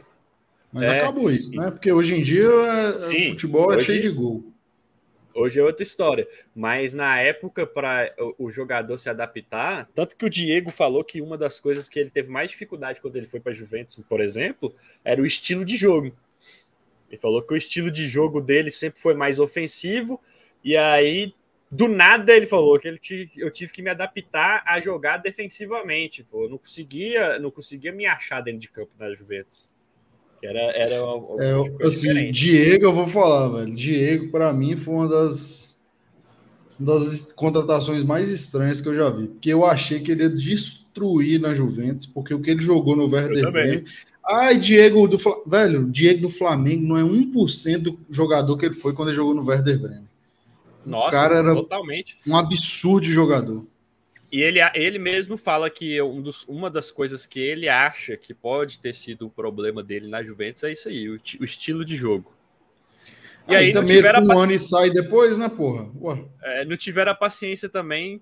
[0.72, 1.70] Mas é, acabou isso, né?
[1.70, 4.52] Porque hoje em dia é, sim, o futebol é hoje, cheio de gol.
[5.34, 6.28] Hoje é outra história.
[6.54, 11.38] Mas na época, para o jogador se adaptar, tanto que o Diego falou que uma
[11.38, 14.74] das coisas que ele teve mais dificuldade quando ele foi para a Juventus, por exemplo,
[15.04, 16.12] era o estilo de jogo.
[17.08, 20.20] Ele falou que o estilo de jogo dele sempre foi mais ofensivo,
[20.62, 21.32] e aí,
[21.70, 23.00] do nada, ele falou que ele
[23.36, 26.24] eu tive que me adaptar a jogar defensivamente.
[26.24, 26.44] Pô.
[26.44, 29.70] Eu não conseguia, não conseguia me achar dentro de campo na Juventus.
[30.42, 32.32] Era, era uma, é, assim, diferente.
[32.32, 33.74] Diego, eu vou falar, velho.
[33.74, 35.76] Diego, para mim, foi uma das,
[36.78, 39.26] uma das contratações mais estranhas que eu já vi.
[39.26, 43.10] Porque eu achei que ele ia destruir na Juventus, porque o que ele jogou no
[43.10, 43.84] Werder Bremen.
[44.24, 48.92] Ai, Diego do velho, Diego do Flamengo não é 1% do jogador que ele foi
[48.92, 50.08] quando ele jogou no Werder Bremen.
[50.84, 52.18] Nossa, o cara era totalmente.
[52.26, 53.66] um absurdo de jogador.
[54.30, 58.34] E ele, ele mesmo fala que um dos, uma das coisas que ele acha que
[58.34, 61.96] pode ter sido o problema dele na Juventus é isso aí, o, o estilo de
[61.96, 62.32] jogo.
[63.48, 64.40] E aí, aí também não tiveram um paci...
[64.40, 65.88] ano e sai depois, né, porra?
[66.42, 68.20] É, não tiveram a paciência também,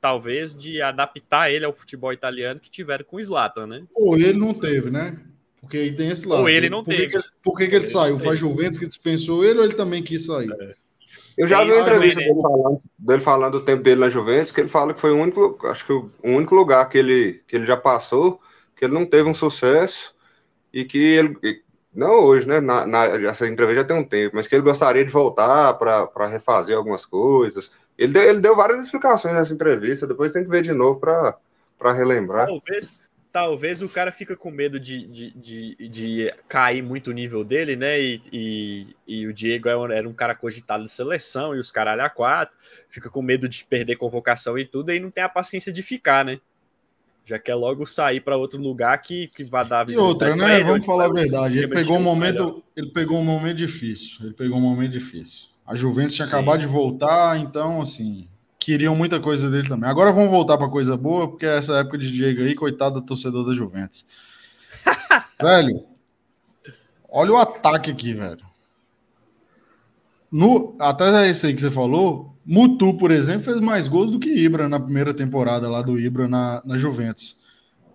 [0.00, 3.84] talvez, de adaptar ele ao futebol italiano que tiveram com o Zlatan, né?
[3.94, 5.16] Ou ele não teve, né?
[5.60, 6.42] Porque aí tem esse lado.
[6.42, 7.18] Ou ele não por teve.
[7.18, 8.18] Que, por que, que ele, ele saiu?
[8.18, 10.50] Foi a Juventus que dispensou ele ou ele também quis sair?
[10.60, 10.74] É.
[11.36, 14.60] Eu já vi uma entrevista dele falando, dele falando do tempo dele na Juventus, que
[14.60, 17.66] ele fala que foi o único, acho que o único lugar que ele, que ele
[17.66, 18.40] já passou,
[18.74, 20.14] que ele não teve um sucesso
[20.72, 21.62] e que ele,
[21.94, 22.60] não hoje, né?
[22.60, 26.26] Na, na, essa entrevista já tem um tempo, mas que ele gostaria de voltar para
[26.26, 27.70] refazer algumas coisas.
[27.98, 31.92] Ele deu, ele deu várias explicações nessa entrevista, depois tem que ver de novo para
[31.92, 32.46] relembrar.
[32.46, 33.02] Talvez,
[33.36, 37.76] talvez o cara fica com medo de, de, de, de cair muito o nível dele,
[37.76, 38.00] né?
[38.00, 41.58] E, e, e o Diego era é um, era um, cara cogitado de seleção e
[41.58, 42.56] os caralho a quatro,
[42.88, 46.24] fica com medo de perder convocação e tudo, e não tem a paciência de ficar,
[46.24, 46.40] né?
[47.26, 50.54] Já quer logo sair para outro lugar que, que vai dar E outra, né?
[50.54, 51.58] Ele, Vamos falar a verdade.
[51.58, 54.24] Ele pegou um momento, ele pegou um momento difícil.
[54.24, 55.48] Ele pegou um momento difícil.
[55.66, 56.32] A Juventus tinha Sim.
[56.32, 58.30] acabado de voltar, então assim,
[58.66, 59.88] queriam muita coisa dele também.
[59.88, 63.46] Agora vamos voltar para coisa boa, porque essa época de Diego aí, coitado do torcedor
[63.46, 64.04] da Juventus.
[65.40, 65.84] velho,
[67.08, 68.44] olha o ataque aqui, velho.
[70.32, 74.36] No, até esse aí que você falou, Mutu, por exemplo, fez mais gols do que
[74.36, 77.36] Ibra na primeira temporada lá do Ibra na, na Juventus.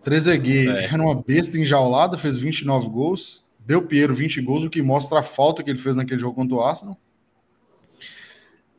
[0.06, 0.86] Trezeguet é.
[0.86, 3.44] era uma besta enjaulada, fez 29 gols.
[3.60, 6.56] Deu Piero 20 gols, o que mostra a falta que ele fez naquele jogo contra
[6.56, 6.98] o Arsenal.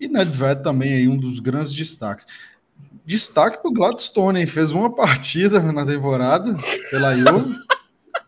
[0.02, 2.26] E Nedved também aí um dos grandes destaques.
[3.06, 6.56] Destaque para o Gladstone, fez uma partida na temporada
[6.90, 7.54] pela Juve.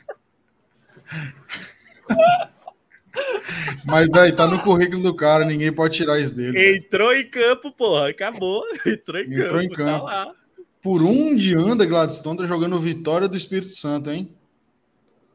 [3.86, 6.76] Mas, velho, tá no currículo do cara, ninguém pode tirar isso dele.
[6.76, 7.22] Entrou véio.
[7.22, 8.62] em campo, porra, acabou.
[8.84, 10.04] Entrou em Entrou campo, em campo.
[10.04, 10.34] Tá.
[10.82, 14.30] Por um de anda, Gladstone tá jogando Vitória do Espírito Santo, hein?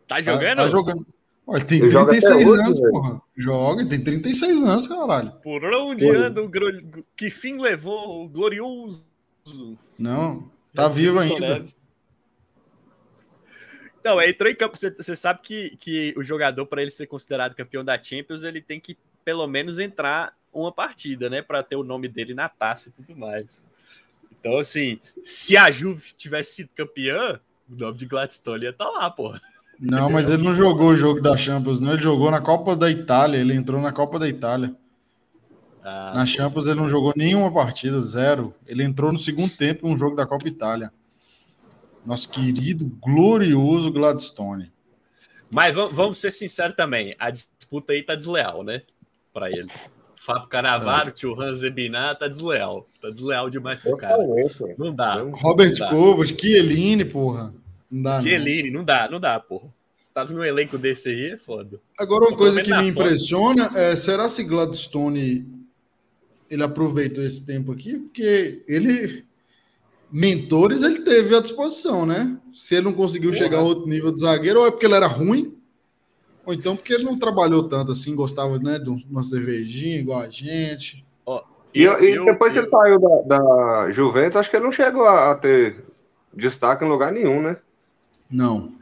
[0.07, 0.57] Tá jogando?
[0.57, 1.07] Tá, tá jogando.
[1.51, 2.91] Olha, tem 36 hoje, anos, velho.
[2.91, 3.21] porra.
[3.35, 5.33] Joga, tem 36 anos, caralho.
[5.43, 6.15] Por onde Foi.
[6.15, 6.49] anda o
[7.13, 9.05] que fim levou o glorioso?
[9.99, 11.61] Não, tá vivo ainda.
[14.01, 14.77] Não, é, entrou em campo.
[14.77, 18.61] Você, você sabe que, que o jogador, para ele ser considerado campeão da Champions, ele
[18.61, 21.41] tem que pelo menos entrar uma partida, né?
[21.41, 23.65] Para ter o nome dele na taça e tudo mais.
[24.31, 28.91] Então, assim, se a Juve tivesse sido campeã, o nome de Gladstone ia estar tá
[28.91, 29.41] lá, porra.
[29.81, 31.93] Não, mas ele não jogou o jogo da Champions, não.
[31.93, 33.39] Ele jogou na Copa da Itália.
[33.39, 34.75] Ele entrou na Copa da Itália.
[35.83, 38.53] Ah, na Champions ele não jogou nenhuma partida, zero.
[38.67, 40.93] Ele entrou no segundo tempo em um jogo da Copa Itália.
[42.05, 44.71] Nosso querido, glorioso Gladstone.
[45.49, 48.83] Mas vamos ser sinceros também, a disputa aí tá desleal, né?
[49.33, 49.69] Para ele.
[50.15, 51.11] Fábio Canavaro, é.
[51.11, 52.85] tio Hans Ebinar, tá desleal.
[53.01, 54.23] Tá desleal demais pro cara.
[54.77, 55.15] Não dá.
[55.15, 57.53] Robert Covas, Chiellini, porra.
[57.91, 58.79] Não dá, Chiellini, não.
[58.79, 59.67] não dá, não dá, porra.
[59.97, 61.79] Você tá num elenco desse aí, é foda.
[61.99, 65.45] Agora, uma coisa que me impressiona é, será se Gladstone
[66.49, 67.97] ele aproveitou esse tempo aqui?
[67.97, 69.25] Porque ele,
[70.11, 72.37] mentores, ele teve à disposição, né?
[72.53, 73.43] Se ele não conseguiu porra.
[73.43, 75.57] chegar a outro nível de zagueiro, ou é porque ele era ruim,
[76.45, 80.29] ou então porque ele não trabalhou tanto assim, gostava né, de uma cervejinha igual a
[80.29, 81.05] gente.
[81.25, 81.41] Oh,
[81.73, 84.71] e, eu, e depois eu, que ele saiu da, da Juventus, acho que ele não
[84.71, 85.85] chegou a ter
[86.33, 87.57] destaque em lugar nenhum, né?
[88.31, 88.73] Não.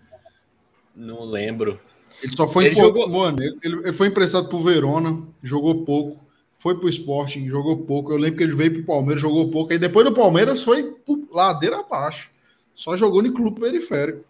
[0.95, 1.79] Não lembro.
[2.21, 3.09] Ele só foi ele jogou...
[3.09, 6.23] Mano, ele, ele foi emprestado pro Verona, jogou pouco.
[6.55, 8.11] Foi pro Sporting, jogou pouco.
[8.11, 9.71] Eu lembro que ele veio pro Palmeiras, jogou pouco.
[9.71, 10.93] Aí depois do Palmeiras foi
[11.31, 12.29] ladeira abaixo.
[12.75, 14.25] Só jogou no clube periférico.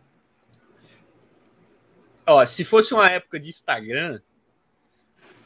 [2.27, 4.21] Ó, se fosse uma época de Instagram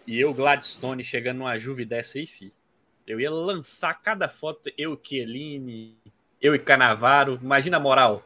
[0.06, 2.52] e eu, Gladstone, chegando numa Juve dessa aí, fi,
[3.08, 5.98] eu ia lançar cada foto, eu, Chiellini,
[6.42, 7.40] eu e Canavaro.
[7.42, 8.26] Imagina a moral.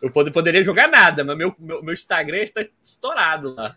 [0.00, 3.76] Eu poderia jogar nada, mas meu, meu, meu Instagram está estourado lá.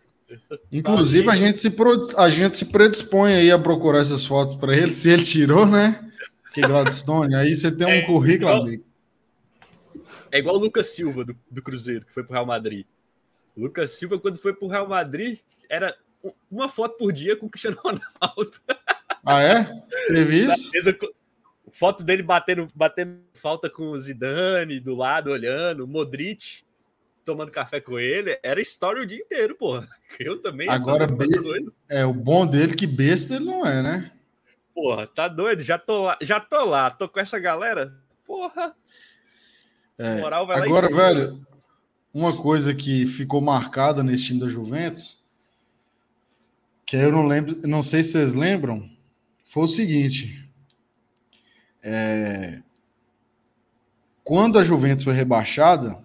[0.72, 1.74] Inclusive, a gente, se
[2.16, 6.10] a gente se predispõe aí a procurar essas fotos para ele, se ele tirou, né?
[6.54, 8.86] Que Gladstone, aí você tem um é, currículo, igual, amigo.
[10.32, 12.86] É igual o Lucas Silva do, do Cruzeiro, que foi pro Real Madrid.
[13.56, 15.96] Lucas Silva, quando foi pro Real Madrid, era
[16.50, 18.52] uma foto por dia com o Cristiano Ronaldo.
[19.26, 19.70] Ah, é?
[20.08, 20.72] Teve isso?
[21.72, 26.64] Foto dele batendo, batendo falta com o Zidane do lado, olhando, Modric
[27.24, 28.38] tomando café com ele.
[28.44, 29.88] Era história o dia inteiro, porra.
[30.20, 30.70] Eu também.
[30.70, 31.08] Agora,
[31.90, 34.12] é o bom dele que besta ele não é, né?
[34.74, 35.62] Porra, tá doido?
[35.62, 37.94] Já tô lá, já tô lá, tô com essa galera.
[38.26, 38.76] Porra.
[39.98, 41.46] É, moral vai agora, velho,
[42.14, 45.24] uma coisa que ficou marcada nesse time da Juventus,
[46.86, 48.90] que eu não lembro, não sei se vocês lembram,
[49.46, 50.41] foi o seguinte:
[51.84, 52.62] é,
[54.24, 55.98] quando a Juventus foi rebaixada,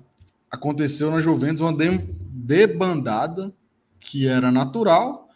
[0.51, 3.53] aconteceu na Juventus uma debandada
[4.01, 5.29] que era natural.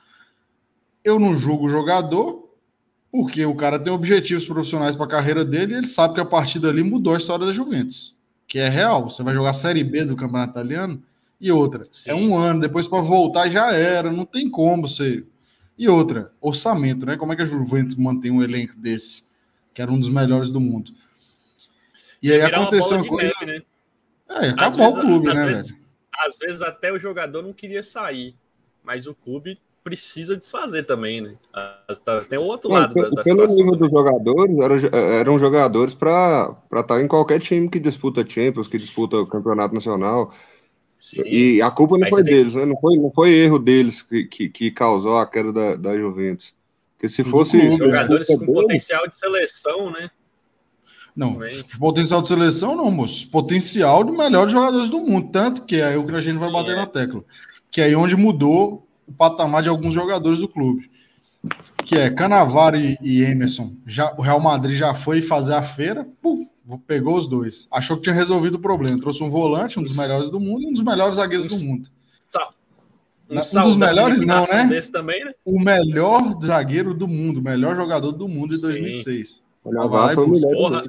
[1.05, 2.48] Eu não julgo o jogador,
[3.11, 6.24] porque o cara tem objetivos profissionais para a carreira dele e ele sabe que a
[6.24, 8.14] partir dali mudou a história da Juventus,
[8.46, 9.11] que é real.
[9.11, 11.03] Você vai jogar Série B do Campeonato Italiano
[11.40, 11.87] e outra.
[11.90, 12.11] Sim.
[12.11, 15.24] É um ano, depois para voltar já era, não tem como você.
[15.76, 17.16] E outra, orçamento, né?
[17.16, 19.24] Como é que a Juventus mantém um elenco desse,
[19.74, 20.92] que era um dos melhores do mundo?
[22.22, 23.33] E aí aconteceu uma, uma coisa.
[23.40, 23.62] Neve, né?
[24.28, 25.46] É, acabou vezes, o clube, às né?
[25.46, 25.80] Vezes,
[26.14, 28.37] às vezes até o jogador não queria sair,
[28.83, 31.35] mas o clube precisa desfazer também, né?
[32.04, 36.56] Tá, tem o outro lado da, da Pelo nível dos jogadores, eram, eram jogadores para
[36.64, 40.33] estar tá em qualquer time que disputa Champions, que disputa o Campeonato Nacional.
[40.98, 41.22] Sim.
[41.24, 42.61] E a culpa não foi deles, tem...
[42.61, 42.66] né?
[42.66, 46.54] Não foi, não foi erro deles que, que, que causou a queda da, da Juventus.
[47.00, 47.58] Porque se fosse.
[47.58, 50.10] Clube, jogadores com deles, potencial de seleção, né?
[51.16, 51.38] Não,
[51.78, 53.28] potencial de seleção não, moço.
[53.30, 55.30] Potencial de melhores jogadores do mundo.
[55.32, 56.76] Tanto que é o que a gente vai Sim, bater é.
[56.76, 57.24] na tecla.
[57.70, 60.90] Que é aí onde mudou o patamar de alguns jogadores do clube.
[61.86, 63.74] Que é Canavaro e, e Emerson.
[63.86, 66.46] Já, o Real Madrid já foi fazer a feira, puf,
[66.86, 67.66] pegou os dois.
[67.70, 69.00] Achou que tinha resolvido o problema.
[69.00, 71.88] Trouxe um volante, um dos melhores do mundo, um dos melhores zagueiros do mundo.
[73.31, 74.81] Um, um dos melhores, não, né?
[74.93, 75.33] Também, né?
[75.45, 78.62] O melhor zagueiro do mundo, o melhor jogador do mundo em Sim.
[78.62, 79.45] 2006.
[79.62, 80.53] O Carnaval foi o melhor.
[80.53, 80.85] Porra,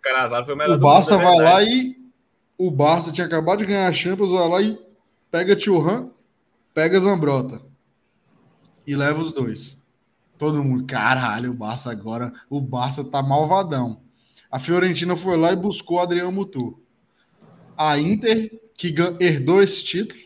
[0.00, 0.76] Carnaval foi o melhor.
[0.78, 1.98] O Barça mundo, é vai lá e.
[2.56, 4.78] O Barça tinha acabado de ganhar a Champions, vai lá e
[5.30, 6.08] pega Churran,
[6.72, 7.60] pega Zambrota.
[8.86, 9.78] E leva os dois.
[10.38, 12.32] Todo mundo, caralho, o Barça agora.
[12.48, 14.00] O Barça tá malvadão.
[14.50, 16.80] A Fiorentina foi lá e buscou o Adriano Mutu.
[17.76, 20.20] A Inter, que herdou esse título,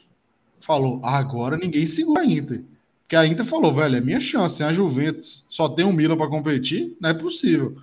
[0.73, 2.63] falou: agora ninguém segura a Inter.
[3.07, 4.57] Que a Inter falou, velho, é minha chance.
[4.57, 7.77] Sem a Juventus só tem um Milan para competir, não é possível.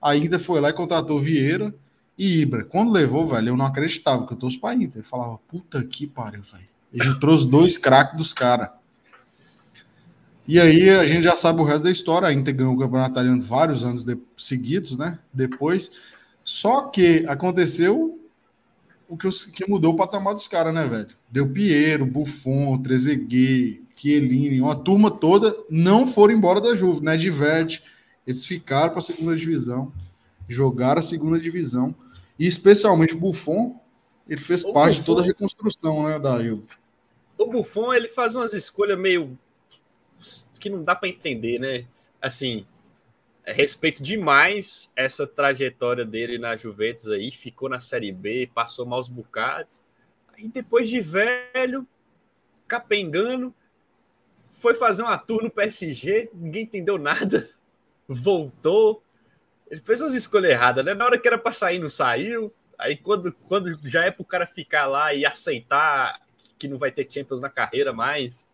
[0.00, 1.74] A Inter foi lá e contratou Vieira
[2.18, 2.64] e Ibra.
[2.64, 5.00] Quando levou, velho, eu não acreditava, que eu trouxe pra Inter.
[5.00, 6.64] Eu falava, puta que pariu, velho.
[6.92, 8.68] Ele trouxe dois craques dos caras.
[10.46, 12.28] E aí a gente já sabe o resto da história.
[12.28, 15.18] A Inter ganhou o Campeonato Italiano vários anos de, seguidos, né?
[15.32, 15.90] Depois.
[16.44, 18.13] Só que aconteceu
[19.08, 21.08] o que, que mudou o patamar dos caras, né, velho?
[21.30, 27.16] Deu Piero, Buffon, Trezeguet, Chiellini, uma turma toda não foram embora da Juve, né?
[27.16, 27.82] De Verde,
[28.26, 29.92] eles ficaram para a segunda divisão,
[30.48, 31.94] jogaram a segunda divisão
[32.38, 33.78] e especialmente o Buffon,
[34.28, 36.66] ele fez o parte Buffon, de toda a reconstrução, né, da Juve.
[37.38, 39.38] O Buffon, ele faz umas escolhas meio
[40.58, 41.84] que não dá para entender, né?
[42.20, 42.66] Assim,
[43.52, 49.82] respeito demais essa trajetória dele na Juventus aí, ficou na Série B, passou maus bocados.
[50.32, 51.86] Aí depois de velho,
[52.66, 53.54] capengando,
[54.50, 57.48] foi fazer uma tour no PSG, ninguém entendeu nada,
[58.08, 59.02] voltou.
[59.70, 60.94] Ele fez umas escolhas erradas, né?
[60.94, 62.52] Na hora que era para sair, não saiu.
[62.78, 66.20] Aí quando, quando já é para o cara ficar lá e aceitar
[66.58, 68.48] que não vai ter Champions na carreira mais,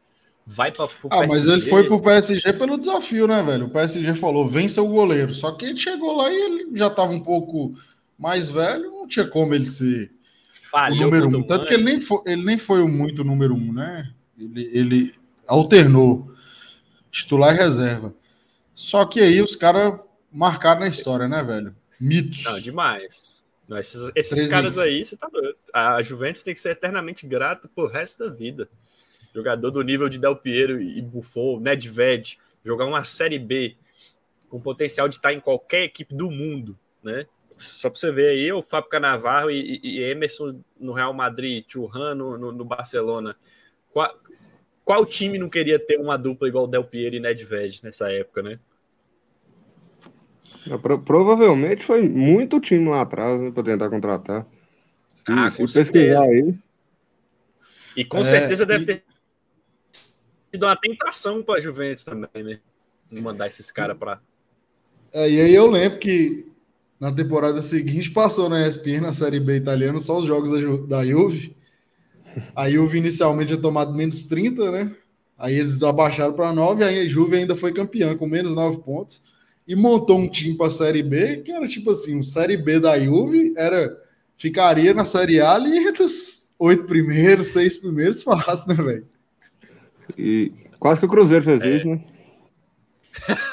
[0.50, 3.66] vai para o Ah, mas ele foi para o PSG pelo desafio, né, velho?
[3.66, 5.32] O PSG falou, vença o goleiro.
[5.32, 7.74] Só que ele chegou lá e ele já estava um pouco
[8.18, 10.10] mais velho, não tinha como ele ser
[10.62, 11.42] Falhou o número um.
[11.42, 14.12] Tanto que ele nem, foi, ele nem foi o muito número um, né?
[14.38, 15.14] Ele, ele
[15.46, 16.32] alternou
[17.10, 18.14] titular e reserva.
[18.74, 19.98] Só que aí os caras
[20.32, 21.74] marcaram na história, né, velho?
[22.00, 22.44] Mitos.
[22.44, 23.44] Não, demais.
[23.68, 25.56] Não, esses, esses caras aí, você tá doido.
[25.72, 28.68] A Juventus tem que ser eternamente grato pro resto da vida.
[29.34, 33.76] Jogador do nível de Del Piero e Buffon, Nedved, jogar uma Série B
[34.48, 37.24] com potencial de estar em qualquer equipe do mundo, né?
[37.56, 42.14] Só para você ver aí, o Fábio Canavarro e, e, Emerson no Real Madrid, Churran
[42.14, 43.36] no, no, no Barcelona.
[43.92, 44.10] Qual,
[44.84, 48.58] qual time não queria ter uma dupla igual Del Piero e Nedved nessa época, né?
[50.66, 54.46] É, provavelmente foi muito time lá atrás né, para tentar contratar.
[55.16, 56.20] Se, ah, com certeza.
[56.22, 56.54] Aí...
[57.96, 59.04] E com é, certeza deve ter
[60.52, 62.60] sido uma tentação para a Juventus também, né?
[63.10, 64.20] Mandar esses caras para.
[65.12, 66.46] É, e aí eu lembro que
[66.98, 70.86] na temporada seguinte passou na ESPN, na Série B italiana, só os jogos da, Ju,
[70.86, 71.56] da Juve.
[72.54, 74.94] Aí o inicialmente tinha tomado menos 30, né?
[75.36, 79.22] Aí eles abaixaram para 9, aí a Juve ainda foi campeã com menos 9 pontos
[79.66, 82.78] e montou um time para a Série B, que era tipo assim, o Série B
[82.78, 83.96] da Juve era
[84.36, 89.06] ficaria na Série A ali entre os oito primeiros, seis primeiros fácil, né, velho?
[90.16, 91.76] E quase que o Cruzeiro fez é.
[91.76, 92.04] isso, né?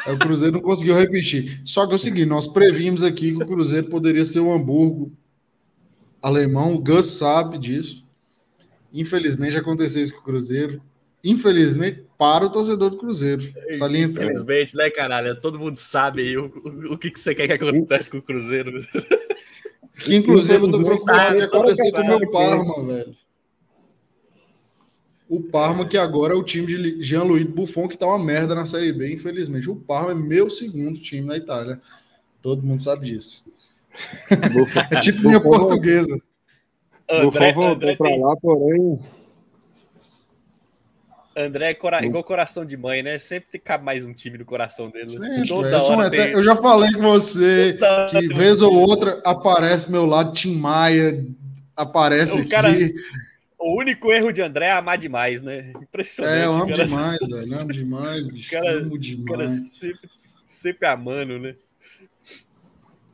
[0.06, 1.62] É, o Cruzeiro não conseguiu repetir.
[1.66, 5.12] Só que é o seguinte, nós previmos aqui que o Cruzeiro poderia ser o Hamburgo
[6.22, 8.06] alemão, o Gus sabe disso.
[8.94, 10.82] Infelizmente aconteceu isso com o Cruzeiro.
[11.24, 13.44] Infelizmente, para o torcedor do Cruzeiro.
[13.70, 15.40] Infelizmente, né, caralho?
[15.40, 18.22] Todo mundo sabe aí o, o, o que, que você quer que aconteça com o
[18.22, 18.72] Cruzeiro.
[20.04, 23.16] Que inclusive eu tô procurando acontecer com o meu Parma, velho.
[25.30, 28.66] O Parma, que agora é o time de Jean-Louis Buffon, que tá uma merda na
[28.66, 29.70] Série B, infelizmente.
[29.70, 31.82] O Parma é meu segundo time na Itália.
[32.42, 33.46] Todo mundo sabe disso.
[34.92, 36.18] é tipo minha portuguesa.
[37.10, 38.22] André, Buffon voltou André pra tem...
[38.22, 39.00] lá, porém
[41.38, 42.04] André é cora...
[42.04, 43.20] igual coração de mãe, né?
[43.20, 45.12] Sempre tem cabe mais um time no coração dele.
[45.12, 46.32] Sempre, Toda hora tem...
[46.32, 51.24] Eu já falei com você Toda que vez ou outra aparece meu lado Tim Maia,
[51.76, 52.70] aparece o cara...
[53.60, 55.74] O único erro de André é amar demais, né?
[55.82, 56.38] Impressionante.
[56.38, 56.86] É, eu amo cara.
[56.86, 57.62] demais, velho.
[57.62, 58.52] Amo demais, bicho.
[58.52, 59.26] Cara, amo demais.
[59.28, 60.10] Cara sempre,
[60.46, 61.56] sempre amando, né?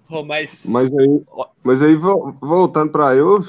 [0.10, 0.66] Oh, mas...
[0.68, 1.24] Mas aí,
[1.64, 3.44] mas aí voltando para eu,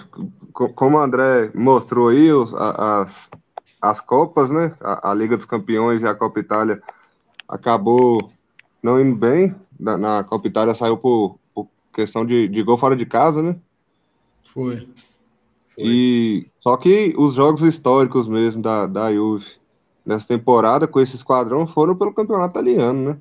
[0.53, 3.29] como o André mostrou aí, as,
[3.83, 4.75] as Copas, né?
[4.81, 6.81] A, a, Liga dos Campeões e a Copa Itália
[7.49, 8.31] acabou
[8.83, 9.55] não indo bem.
[9.79, 13.57] Na, na Copa Itália saiu por, por questão de, de, gol fora de casa, né?
[14.55, 14.89] Foi.
[15.75, 15.85] Foi.
[15.85, 19.47] E só que os jogos históricos mesmo da, da Juve
[20.05, 23.17] nessa temporada com esse esquadrão foram pelo campeonato italiano, né?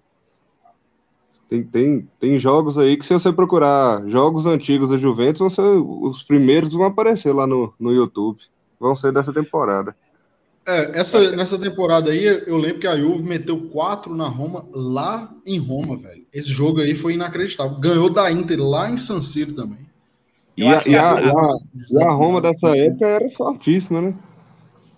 [1.50, 5.62] Tem, tem, tem jogos aí que se você procurar jogos antigos da Juventus, vão ser,
[5.62, 8.40] os primeiros vão aparecer lá no, no YouTube.
[8.80, 9.96] Vão ser dessa temporada.
[10.66, 15.32] É, essa, nessa temporada aí, eu lembro que a Juve meteu quatro na Roma, lá
[15.46, 16.26] em Roma, velho.
[16.34, 17.78] Esse jogo aí foi inacreditável.
[17.78, 19.93] Ganhou da Inter lá em San Siro também.
[20.56, 21.58] E a, e, a, a,
[21.90, 24.16] e a, Roma dessa época era fortíssima, né?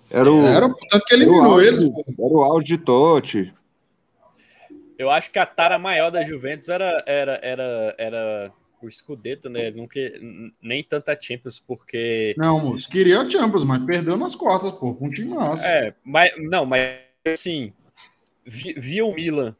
[0.10, 1.84] Era o, era, tanto que eliminou eles.
[1.84, 3.54] Era o auge de Totti.
[4.98, 9.72] Eu acho que a tara maior da Juventus era, era, era, era o Scudetto, né?
[9.72, 10.00] Nunca,
[10.62, 12.36] nem tanta Champions, porque.
[12.38, 15.66] Não, moço, queria a Champions, mas perdeu nas quartas, pô, com um time massa.
[15.66, 16.98] É, mas não, mas
[17.28, 17.74] assim,
[18.46, 19.56] via o Milan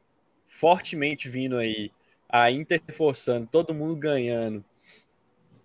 [0.46, 1.92] fortemente vindo aí,
[2.30, 4.64] a Inter forçando, todo mundo ganhando.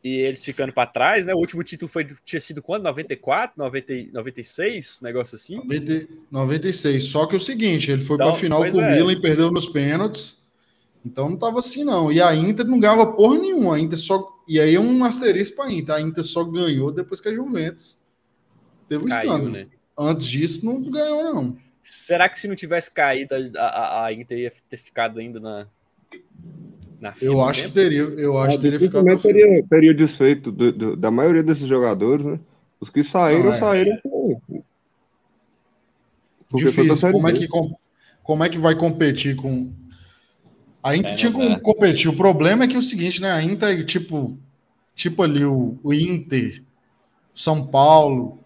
[0.03, 1.35] E eles ficando para trás, né?
[1.35, 2.85] O último título foi, tinha sido quando?
[2.85, 5.01] 94, 90, 96?
[5.03, 5.57] Negócio assim?
[5.57, 7.05] 90, 96.
[7.05, 8.95] Só que é o seguinte, ele foi então, para a final com o é.
[8.95, 10.41] Milan e perdeu nos pênaltis.
[11.05, 12.11] Então não tava assim, não.
[12.11, 13.77] E a Inter não ganhava porra nenhuma.
[13.77, 14.39] A Inter só.
[14.49, 15.95] E aí é um asterisco para a Inter.
[15.95, 17.99] A Inter só ganhou depois que a Juventus
[18.89, 19.51] teve um escândalo.
[19.51, 19.69] Né?
[19.97, 21.57] Antes disso, não ganhou, não.
[21.83, 25.67] Será que se não tivesse caído, a, a, a Inter ia ter ficado ainda na.
[27.01, 28.03] Na eu acho que teria.
[28.03, 29.19] Eu acho que teria ficado.
[29.19, 32.39] Teria, teria desfeito do, do, da maioria desses jogadores, né?
[32.79, 33.93] Os que saíram, não, é, saíram.
[33.93, 34.61] É.
[36.55, 37.13] Difícil.
[37.13, 37.49] Como é, que,
[38.23, 39.73] como é que vai competir com
[40.83, 42.09] a Inter é, tinha como competir.
[42.09, 43.31] O problema é que é o seguinte, né?
[43.31, 44.39] A Inter, tipo,
[44.95, 46.63] tipo ali o, o Inter,
[47.35, 48.39] São Paulo,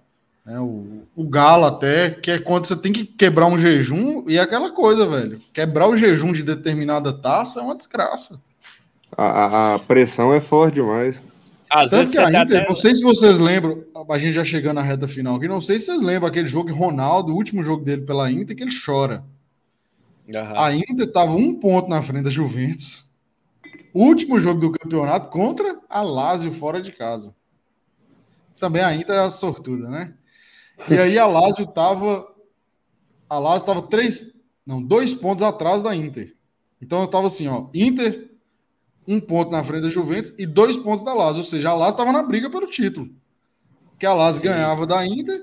[0.45, 0.61] né?
[0.61, 4.41] o, o Galo até, que é quando você tem que quebrar um jejum e é
[4.41, 5.41] aquela coisa, velho.
[5.53, 8.41] Quebrar o jejum de determinada taça é uma desgraça.
[9.17, 11.21] A, a pressão é forte demais.
[11.71, 12.69] Às Tanto que a Inter, até...
[12.69, 15.79] não sei se vocês lembram, a gente já chegando na reta final aqui, não sei
[15.79, 18.71] se vocês lembram aquele jogo de Ronaldo, o último jogo dele pela Inter, que ele
[18.85, 19.25] chora.
[20.29, 20.59] Uhum.
[20.59, 23.11] Ainda estava um ponto na frente da Juventus.
[23.93, 27.35] Último jogo do campeonato contra a Lazio fora de casa.
[28.59, 30.15] Também ainda é a sortuda, né?
[30.89, 32.27] E aí a Lazio estava.
[33.29, 34.33] A Lazio estava três.
[34.67, 36.35] Não, dois pontos atrás da Inter.
[36.81, 37.69] Então estava assim, ó.
[37.75, 38.31] Inter,
[39.07, 41.39] um ponto na frente da Juventus e dois pontos da Lazio.
[41.39, 43.11] Ou seja, a Lazio estava na briga pelo título.
[43.99, 44.49] Que a Lazio Sim.
[44.49, 45.43] ganhava da Inter.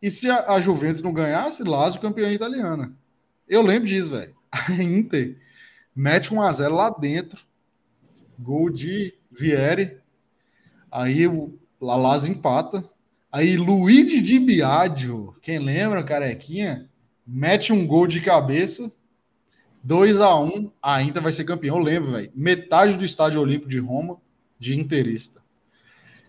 [0.00, 2.94] E se a, a Juventus não ganhasse, Lazio campeã italiana.
[3.48, 4.34] Eu lembro disso, velho.
[4.50, 5.38] A Inter
[5.94, 7.44] mete um a 0 lá dentro.
[8.38, 9.98] Gol de Vieri.
[10.90, 12.88] Aí o Lazio empata.
[13.32, 16.90] Aí Luigi de Biagio, quem lembra, carequinha,
[17.26, 18.92] mete um gol de cabeça.
[19.82, 21.78] 2 a 1 a Inter vai ser campeão.
[21.78, 22.30] Lembro, velho.
[22.34, 24.18] Metade do estádio olímpico de Roma
[24.58, 25.40] de interista.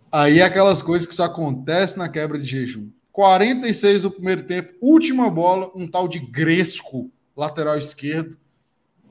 [0.09, 2.89] Aí aquelas coisas que só acontecem na quebra de jejum.
[3.11, 8.37] 46 do primeiro tempo, última bola, um tal de Gresco, lateral esquerdo,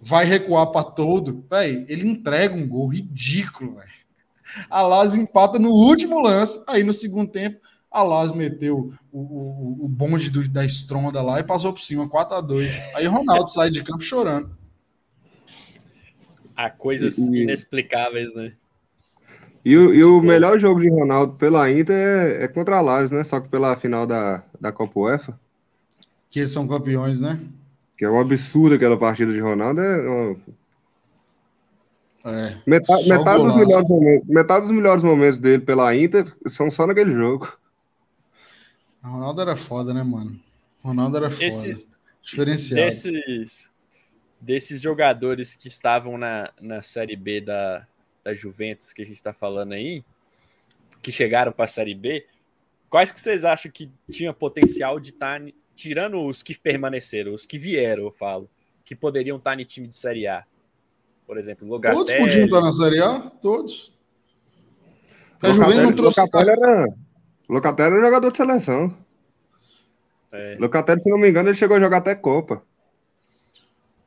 [0.01, 1.45] vai recuar para todo.
[1.49, 3.91] Véi, ele entrega um gol ridículo, velho.
[4.71, 7.61] A Lazio empata no último lance, aí no segundo tempo,
[7.93, 12.09] A Las meteu o, o, o bonde do, da estronda lá e passou por cima,
[12.09, 14.51] 4 a 2 Aí Ronaldo sai de campo chorando.
[16.57, 18.55] Há coisas e, inexplicáveis, né?
[19.65, 23.11] E o, e o melhor jogo de Ronaldo pela Inter é, é contra a Las,
[23.11, 23.23] né?
[23.23, 25.39] Só que pela final da, da Copa UEFA.
[26.31, 27.39] Que eles são campeões, né?
[27.97, 29.81] Que é um absurdo aquela partida de Ronaldo.
[29.81, 30.37] É, uma...
[32.25, 36.87] é metade, metade, dos melhores momentos, metade dos melhores momentos dele pela Inter são só
[36.87, 37.62] naquele jogo.
[39.03, 40.39] O Ronaldo era foda, né, mano?
[40.83, 41.45] O Ronaldo era foda.
[41.45, 41.89] Esses,
[42.23, 42.83] Diferenciado.
[42.83, 43.71] Desses,
[44.41, 47.87] desses jogadores que estavam na, na Série B da,
[48.23, 50.05] da Juventus, que a gente está falando aí,
[51.03, 52.25] que chegaram para a Série B,
[52.89, 57.45] quais que vocês acham que tinha potencial de estar, tá, tirando os que permaneceram, os
[57.45, 58.49] que vieram, eu falo,
[58.85, 60.45] que poderiam estar tá em time de Série A?
[61.27, 62.05] Por exemplo, Logatelli...
[62.05, 63.21] Todos podiam estar na Série A?
[63.43, 63.93] Todos.
[65.41, 66.21] A Juventus não trouxe...
[66.21, 66.87] Locatelli era...
[67.49, 68.97] Locatelli era jogador de seleção.
[70.33, 70.57] É.
[70.59, 72.63] Locatelli, se não me engano, ele chegou a jogar até Copa.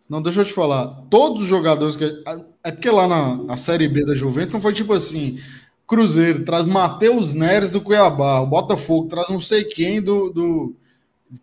[0.10, 1.02] Não, deixa eu te falar.
[1.10, 2.24] Todos os jogadores que.
[2.64, 5.40] É porque lá na, na Série B da Juventus não foi tipo assim:
[5.88, 10.76] Cruzeiro traz Matheus Neres do Cuiabá, o Botafogo traz não sei quem do, do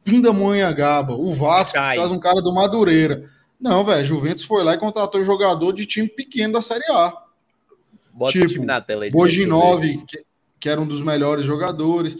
[0.04, 1.96] Pindamonhangaba, o Vasco Cai.
[1.96, 3.30] traz um cara do Madureira.
[3.60, 7.12] Não, velho, Juventus foi lá e contratou jogador de time pequeno da Série A.
[8.12, 9.10] Bota tipo, o time na tela aí.
[9.10, 10.24] Boginov, que,
[10.62, 12.16] que era um dos melhores jogadores.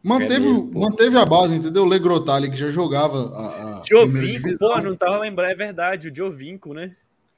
[0.00, 1.82] Manteve, é mesmo, manteve a base, entendeu?
[1.82, 3.80] O Legrotali, que já jogava a.
[3.80, 6.94] a Giovinco, pô, não tava lembrando, é verdade, o Giovinco, né?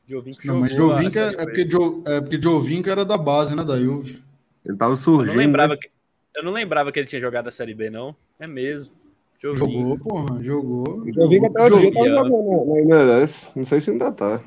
[0.07, 3.65] Giovinco não, mas Giovinco é, é, porque jo, é porque Giovinco era da base, né,
[3.65, 4.23] da Juve.
[4.67, 5.31] Ele tava surgindo.
[5.31, 5.81] Eu não lembrava, né?
[5.81, 5.91] que,
[6.37, 8.15] eu não lembrava que ele tinha jogado a Série B, não.
[8.39, 8.93] É mesmo.
[9.41, 9.67] Giovinco.
[9.67, 11.11] Jogou, porra, jogou.
[11.11, 13.49] Giovinco até hoje tá jogando na MLS.
[13.57, 14.43] Não sei se ainda tá.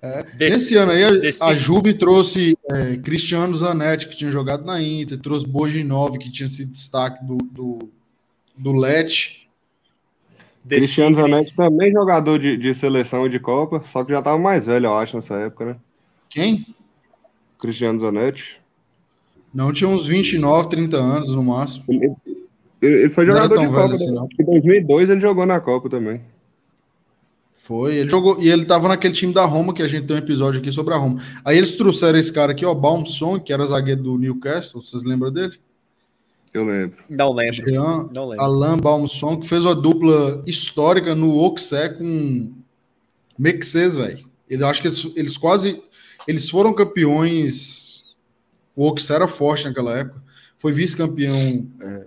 [0.00, 1.42] É, desse, esse ano aí, a, desse...
[1.42, 6.48] a Juve trouxe é, Cristiano Zanetti, que tinha jogado na Inter, trouxe Boginov, que tinha
[6.48, 7.90] sido destaque do, do,
[8.56, 9.48] do Leti.
[10.66, 14.64] Cristiano Zanetti também jogador de, de seleção e de Copa, só que já estava mais
[14.64, 15.76] velho, eu acho, nessa época, né?
[16.30, 16.74] Quem?
[17.58, 18.60] Cristiano Zanetti.
[19.52, 21.84] Não, tinha uns 29, 30 anos no máximo.
[21.88, 22.14] Ele,
[22.80, 23.94] ele foi jogador de Copa.
[23.94, 24.26] Assim, né?
[24.40, 26.22] Em 2002 ele jogou na Copa também.
[27.62, 30.18] Foi, ele jogou, e ele tava naquele time da Roma, que a gente tem um
[30.18, 31.22] episódio aqui sobre a Roma.
[31.44, 35.30] Aí eles trouxeram esse cara aqui, ó, Baumson, que era zagueiro do Newcastle, vocês lembram
[35.30, 35.56] dele?
[36.52, 37.04] Eu lembro.
[37.08, 37.70] Não lembro.
[37.70, 38.44] Jean, Não lembro.
[38.44, 42.52] Alain Baumson, que fez uma dupla histórica no Oxé com
[43.38, 44.28] Mexês, velho.
[44.50, 45.80] Eu acho que eles, eles, quase,
[46.26, 48.16] eles foram campeões,
[48.74, 50.20] o Oxé era forte naquela época,
[50.56, 51.68] foi vice-campeão.
[51.80, 52.06] É...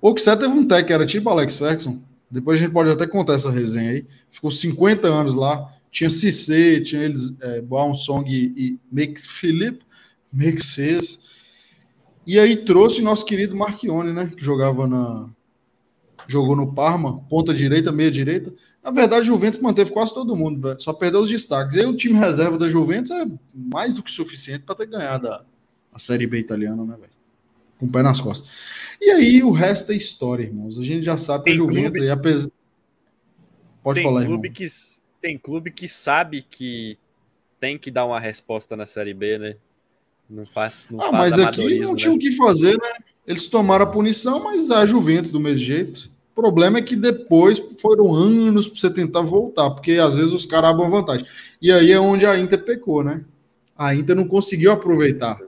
[0.00, 2.00] O Oxé teve um tech, era tipo Alex Ferguson,
[2.30, 4.06] depois a gente pode até contar essa resenha aí.
[4.28, 5.74] Ficou 50 anos lá.
[5.90, 7.62] Tinha Cissé, tinha eles, é,
[7.94, 9.80] Song e, e Make Philip,
[10.32, 10.62] Make.
[12.24, 14.32] E aí trouxe nosso querido Marchione, né?
[14.36, 15.28] Que jogava na.
[16.28, 18.54] Jogou no Parma, ponta direita, meia direita.
[18.84, 21.74] Na verdade, o Juventus manteve quase todo mundo, só perdeu os destaques.
[21.74, 25.26] E aí o time reserva da Juventus é mais do que suficiente para ter ganhado
[25.26, 25.44] a,
[25.92, 27.12] a Série B italiana, né, velho?
[27.80, 28.48] Com o pé nas costas.
[29.00, 30.78] E aí o resto é história, irmãos.
[30.78, 32.00] A gente já sabe que a Juventus clube...
[32.00, 32.50] aí, apesar.
[33.82, 34.54] Pode tem falar, clube irmão.
[34.54, 34.66] Que,
[35.20, 36.98] tem clube que sabe que
[37.58, 39.56] tem que dar uma resposta na Série B, né?
[40.28, 40.90] Não faz.
[40.90, 42.16] Não ah, faz mas aqui não tinha né?
[42.16, 42.90] o que fazer, né?
[43.26, 46.10] Eles tomaram a punição, mas a Juventus do mesmo jeito.
[46.32, 50.46] O problema é que depois foram anos para você tentar voltar, porque às vezes os
[50.46, 51.26] caras abrem vantagem.
[51.60, 53.24] E aí é onde a Inter pecou, né?
[53.76, 55.38] A Inter não conseguiu aproveitar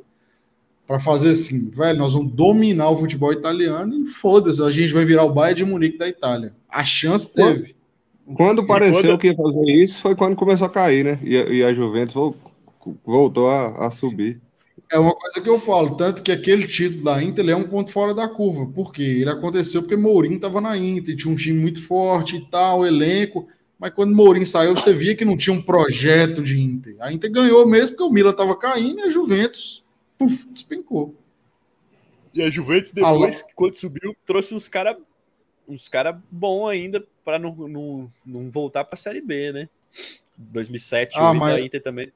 [0.93, 5.07] para fazer assim, velho, nós vamos dominar o futebol italiano e foda-se, a gente vai
[5.07, 6.53] virar o Bayern de Munique da Itália.
[6.68, 7.74] A chance teve.
[8.34, 9.18] Quando pareceu quando...
[9.18, 11.18] que ia fazer isso, foi quando começou a cair, né?
[11.22, 12.34] E, e a Juventus
[13.03, 14.38] voltou a, a, subir.
[14.93, 17.90] É uma coisa que eu falo, tanto que aquele título da Inter é um ponto
[17.90, 18.66] fora da curva.
[18.66, 19.03] Por quê?
[19.03, 23.49] Ele aconteceu porque Mourinho estava na Inter, tinha um time muito forte e tal, elenco.
[23.78, 26.97] Mas quando Mourinho saiu, você via que não tinha um projeto de Inter.
[27.01, 29.82] A Inter ganhou mesmo porque o Milan estava caindo e a Juventus
[30.28, 31.14] puf, despencou.
[32.34, 34.96] E a Juventus depois, quando subiu, trouxe uns caras
[35.68, 39.68] uns cara bom ainda para não, não, não voltar para a Série B, né?
[40.36, 41.54] 2007, ah, mas...
[41.54, 42.12] a Inter também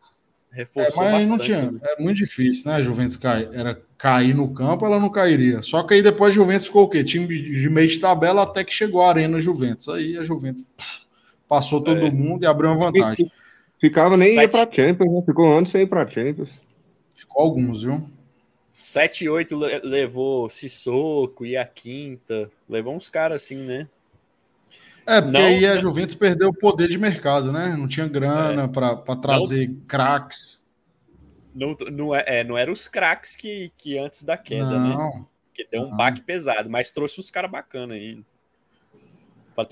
[0.51, 1.53] reforçou é, mas bastante.
[1.53, 2.77] Não tinha, é muito difícil, né?
[2.77, 5.63] A Juventus cair, era cair no campo, ela não cairia.
[5.63, 7.05] Só que aí depois a Juventus ficou o quê?
[7.05, 9.89] Time de meio de tabela até que chegou a Arena Juventus.
[9.89, 10.65] Aí a Juventus
[11.49, 12.11] passou todo é.
[12.11, 13.31] mundo e abriu uma vantagem.
[13.79, 14.57] Ficava nem Sete...
[14.57, 15.23] ia para Champions, né?
[15.25, 16.51] Ficou anos sem ir para Champions.
[17.37, 18.09] Alguns, viu?
[18.71, 22.51] 7 e 8 levou Sissoko e a quinta.
[22.69, 23.89] Levou uns caras assim, né?
[25.07, 27.77] É, porque não, aí a Juventus perdeu o poder de mercado, né?
[27.77, 28.69] Não tinha grana é.
[28.69, 30.67] para trazer não, craques.
[31.55, 34.89] não, não, é, é, não eram os craques que, que antes da queda, né?
[34.89, 35.11] não.
[35.11, 35.25] né?
[35.55, 35.97] Que deu um não.
[35.97, 38.21] baque pesado, mas trouxe os caras bacanas aí.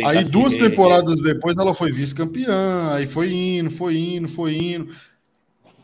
[0.07, 4.95] Aí duas temporadas depois ela foi vice-campeã, aí foi indo, foi indo, foi indo.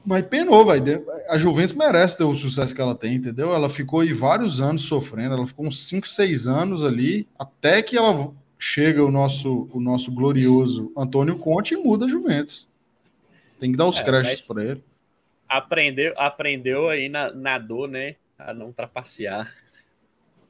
[0.05, 0.81] Mas penou, vai.
[1.29, 3.53] A Juventus merece ter o sucesso que ela tem, entendeu?
[3.53, 7.97] Ela ficou aí vários anos sofrendo, ela ficou uns 5, 6 anos ali, até que
[7.99, 12.69] ela chega o nosso, o nosso glorioso Antônio Conte e muda a Juventus.
[13.59, 14.85] Tem que dar os é, créditos para ele.
[15.49, 18.17] Aprendeu, aprendeu aí na, na dor, né?
[18.39, 19.55] A não trapacear.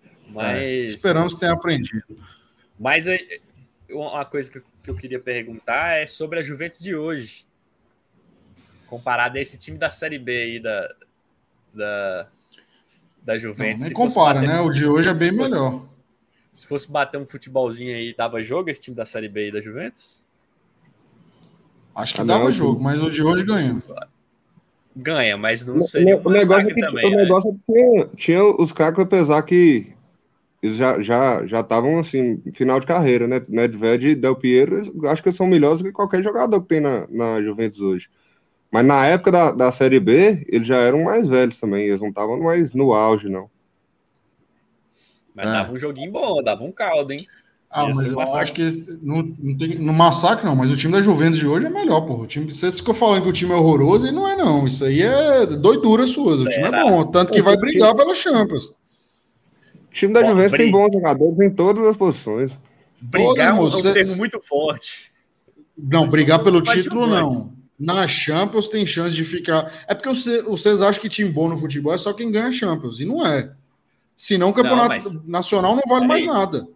[0.04, 0.58] É, mas.
[0.58, 2.04] É, esperamos ter aprendido.
[2.78, 3.06] Mas
[3.90, 7.49] uma coisa que eu queria perguntar é sobre a Juventus de hoje.
[8.90, 10.88] Comparado a esse time da Série B aí da,
[11.72, 12.26] da,
[13.22, 13.82] da Juventus.
[13.82, 14.60] Não, nem compara, né?
[14.60, 15.86] O de hoje é bem fosse, melhor.
[16.52, 19.60] Se fosse bater um futebolzinho aí, dava jogo esse time da Série B aí da
[19.60, 20.24] Juventus?
[21.94, 23.80] Acho que ah, dava não, jogo, mas o de hoje ganha.
[24.96, 27.06] Ganha, mas não seria o, o negócio é que, também.
[27.06, 27.16] O né?
[27.22, 29.92] negócio é que tinha, tinha os caras, apesar que
[30.60, 33.40] eles já já já estavam assim final de carreira, né?
[33.48, 37.40] Nedved e Del Piero, acho que são melhores que qualquer jogador que tem na, na
[37.40, 38.08] Juventus hoje.
[38.70, 42.08] Mas na época da, da Série B, eles já eram mais velhos também, eles não
[42.08, 43.50] estavam mais no auge, não.
[45.34, 45.52] Mas é.
[45.52, 47.26] dava um joguinho bom, dava um caldo, hein?
[47.68, 48.42] Ah, Ia mas eu massacre.
[48.42, 51.66] acho que não, não tem no massacre não, mas o time da Juventus de hoje
[51.66, 52.14] é melhor, pô.
[52.14, 54.66] O time, vocês ficam falando que o time é horroroso e não é não.
[54.66, 56.34] Isso aí é doidura sua.
[56.34, 58.66] O time é bom, tanto que vai brigar pela Champions.
[58.70, 62.52] O time da Juventus tem bons jogadores em todas as posições.
[63.00, 65.12] Brigar é um, termo muito forte.
[65.78, 67.59] Não, Mas brigar pelo título não.
[67.80, 69.72] Na Champions tem chance de ficar.
[69.88, 70.10] É porque
[70.42, 73.00] vocês acham que time bom no futebol é só quem ganha Champions.
[73.00, 73.54] E não é.
[74.14, 75.26] Senão o campeonato não, mas...
[75.26, 76.68] nacional não vale mais nada.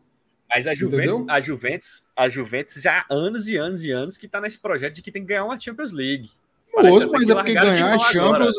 [0.48, 4.24] Mas a Juventus, a Juventus, a Juventus já há anos e anos e anos que
[4.24, 6.30] está nesse projeto de que tem que ganhar uma Champions League.
[6.74, 8.54] Moço, mas é porque ganhar a Champions,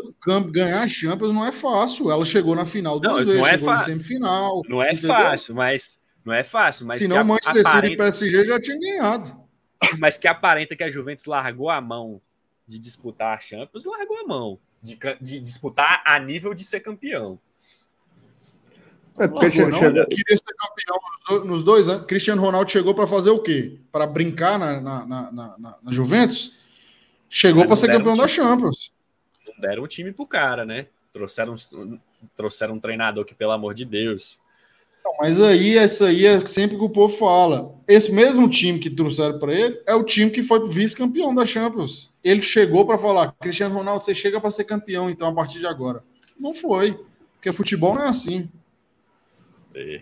[0.51, 2.11] ganhar a Champions não é fácil.
[2.11, 4.61] Ela chegou na final duas não, vezes, não é chegou na semifinal.
[4.69, 5.07] Não é entendeu?
[5.07, 6.85] fácil, mas não é fácil.
[6.85, 8.13] Mas Senão o Manchester aparenta...
[8.13, 9.35] City e PSG já tinham ganhado.
[9.97, 12.21] Mas que aparenta que a Juventus largou a mão
[12.67, 17.39] de disputar a Champions, largou a mão de, de disputar a nível de ser campeão.
[19.17, 20.05] É porque chegou, chegou...
[20.07, 22.05] queria ser campeão nos dois anos.
[22.05, 23.79] Cristiano Ronaldo chegou para fazer o quê?
[23.91, 26.53] Para brincar na, na, na, na, na Juventus?
[27.29, 28.91] Chegou para ser campeão um da Champions.
[29.47, 30.87] Não deram um time pro cara, né?
[31.13, 31.55] Trouxeram,
[32.35, 34.41] trouxeram um treinador que, pelo amor de Deus.
[35.19, 37.75] Mas aí, essa aí é sempre que o povo fala.
[37.87, 42.13] Esse mesmo time que trouxeram para ele é o time que foi vice-campeão da Champions.
[42.23, 45.67] Ele chegou para falar: Cristiano Ronaldo, você chega para ser campeão, então, a partir de
[45.67, 46.03] agora.
[46.39, 46.99] Não foi.
[47.35, 48.49] Porque futebol não é assim.
[49.73, 50.01] É.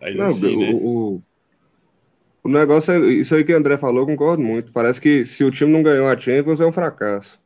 [0.00, 0.72] Mas não, assim, o, né?
[0.74, 1.22] o,
[2.44, 4.70] o negócio é isso aí que o André falou, concordo muito.
[4.70, 7.40] Parece que se o time não ganhou a Champions é um fracasso.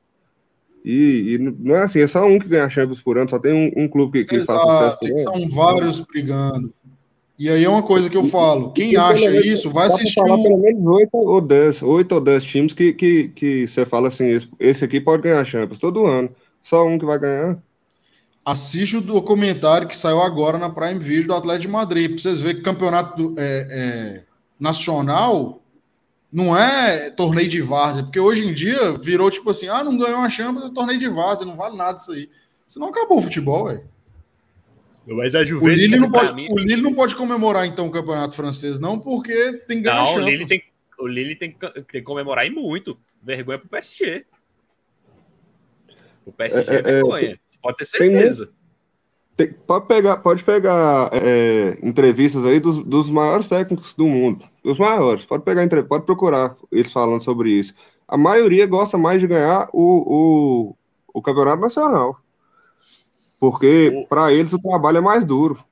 [0.84, 3.52] E, e não é assim, é só um que ganha Champions por ano, só tem
[3.52, 5.40] um, um clube que, que Exato, faz sucesso por ano.
[5.40, 6.72] São vários brigando.
[7.38, 10.14] E aí é uma coisa que eu falo: quem acha isso, vai assistir.
[10.14, 14.08] Falar pelo menos 8 ou 10, 8 ou 10 times que, que, que você fala
[14.08, 16.30] assim: esse, esse aqui pode ganhar Champions todo ano.
[16.62, 17.58] Só um que vai ganhar.
[18.44, 22.40] Assiste o documentário que saiu agora na Prime Video do Atlético de Madrid, para vocês
[22.40, 24.22] verem que campeonato é, é
[24.58, 25.62] nacional
[26.32, 30.18] não é torneio de várzea, porque hoje em dia virou tipo assim: ah, não ganhou
[30.18, 32.28] uma Champions, é torneio de várzea, não vale nada isso aí.
[32.66, 33.88] Senão acabou o futebol, velho.
[35.06, 35.74] Mas a Juventus.
[35.74, 36.48] O Lille, não pode, mim...
[36.50, 40.16] o Lille não pode comemorar, então, o campeonato francês, não, porque tem que ganhar não,
[40.16, 40.62] o Lille tem,
[40.98, 42.98] o Lille tem, tem que comemorar e muito.
[43.22, 44.26] Vergonha pro PSG.
[46.26, 47.40] O PSG é, é, é vergonha.
[47.46, 48.50] Você pode ter certeza.
[49.34, 54.44] Tem, pode pegar, pode pegar é, entrevistas aí dos, dos maiores técnicos do mundo.
[54.68, 55.24] Os maiores.
[55.24, 57.74] Pode pegar, pode procurar eles falando sobre isso.
[58.06, 60.76] A maioria gosta mais de ganhar o, o,
[61.14, 62.18] o campeonato nacional.
[63.40, 65.62] Porque para eles o trabalho é mais duro.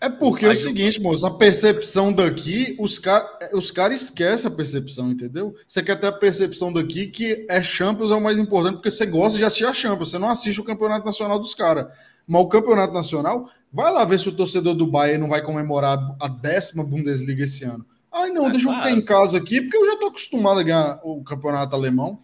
[0.00, 4.50] É porque é o seguinte, moço, a percepção daqui, os caras os cara esquecem a
[4.50, 5.54] percepção, entendeu?
[5.68, 9.04] Você quer ter a percepção daqui que é Champions é o mais importante, porque você
[9.04, 11.86] gosta de assistir a Champions, você não assiste o campeonato nacional dos caras.
[12.26, 16.16] Mas o campeonato nacional, vai lá ver se o torcedor do Bayern não vai comemorar
[16.20, 17.84] a décima Bundesliga esse ano.
[18.12, 18.80] Ai, não, é, deixa claro.
[18.80, 22.22] eu ficar em casa aqui, porque eu já tô acostumado a ganhar o campeonato alemão.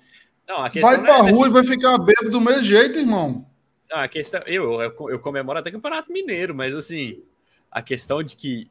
[0.48, 3.46] Não, vai pra é rua e vai ficar bêbado do mesmo jeito, irmão.
[3.90, 7.22] Não, a questão, eu, eu, eu comemoro até campeonato mineiro, mas assim,
[7.70, 8.70] a questão de que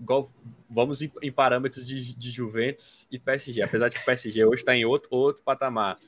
[0.00, 0.30] igual,
[0.68, 4.62] vamos em, em parâmetros de, de, Juventus e PSG, apesar de que o PSG hoje
[4.62, 5.98] está em outro, outro patamar.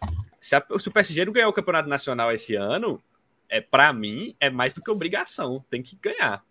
[0.41, 3.01] Se, a, se o PSG não ganhar o campeonato nacional esse ano,
[3.49, 6.45] é para mim é mais do que obrigação, tem que ganhar.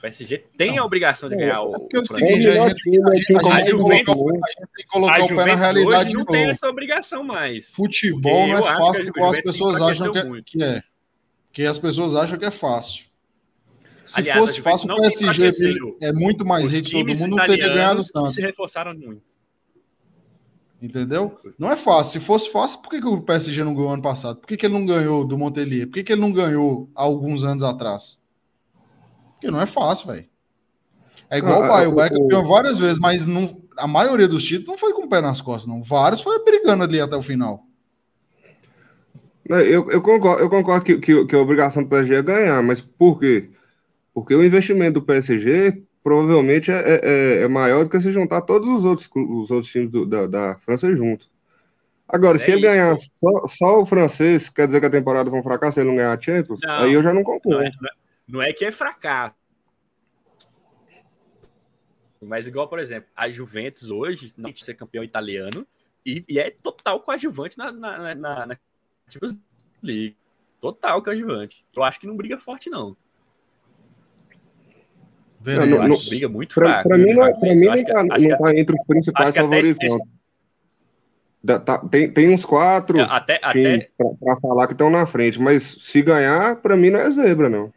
[0.00, 1.72] PSG tem a obrigação de ganhar o.
[1.72, 3.64] Porque é o seguinte, a gente, a é time a gente mais tem que colocar-
[3.64, 4.14] Juventus.
[4.14, 7.72] a A o Juventus realidade hoje não tem essa obrigação mais.
[7.74, 10.44] Futebol não é fácil a igual as pessoas acham que é, muito.
[10.44, 10.82] que é.
[11.52, 13.06] Que as pessoas acham que é fácil.
[14.04, 17.46] Se Aliás, a fosse fácil, não o PSG é muito mais rico todo mundo, não
[17.46, 18.30] teria ganhado tanto.
[18.30, 19.22] se reforçaram muito.
[20.84, 21.38] Entendeu?
[21.58, 22.20] Não é fácil.
[22.20, 24.38] Se fosse fácil, por que, que o PSG não ganhou ano passado?
[24.38, 25.86] Por que, que ele não ganhou do Montpellier?
[25.86, 28.20] Por que, que ele não ganhou há alguns anos atrás?
[29.34, 30.28] Porque não é fácil, velho.
[31.30, 31.92] É igual Ah, o Bayern.
[31.92, 35.04] O o- Bayern campeão várias vezes, mas não, a maioria dos títulos não foi com
[35.04, 35.82] o pé nas costas, não.
[35.82, 37.66] Vários foi brigando ali até o final.
[39.46, 42.80] Eu, eu concordo, eu concordo que, que, que a obrigação do PSG é ganhar, mas
[42.80, 43.50] por quê?
[44.14, 48.42] Porque o investimento do PSG provavelmente é, é- é, é maior do que se juntar
[48.42, 51.28] todos os outros, os outros times do- da, da França junto.
[52.06, 55.30] Agora, se é ele isso, ganhar só, só o francês, quer dizer que a temporada
[55.30, 56.60] foi um fracasso ele não ganhar a Champions?
[56.62, 57.58] Não, aí eu já não concordo.
[57.58, 57.72] não é-
[58.28, 59.34] não é que é fracasso.
[62.20, 65.66] Mas igual, por exemplo, a Juventus hoje não tem ser campeão italiano
[66.04, 68.58] e, e é total coadjuvante na, na, na, na
[69.08, 69.36] Champions
[69.82, 70.16] League.
[70.60, 71.64] Total coadjuvante.
[71.74, 72.96] Eu acho que não briga forte, não.
[75.44, 76.88] Não, briga muito Pra, fraco.
[76.88, 79.78] pra mim, não, pra mim não, acho que- tá, não entre os principais até favoritos,
[79.82, 80.08] esse-.
[81.42, 85.04] Da- tá- tem, tem uns quatro até, times até, pra, pra falar que estão na
[85.06, 87.72] frente, mas se ganhar, pra mim não é zebra, não.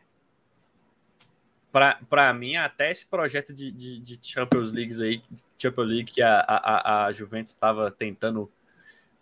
[1.72, 5.22] pra, pra mim, até esse projeto de, de, de Champions Leagues aí,
[5.58, 8.50] Champions League que a, a, a Juventus estava tentando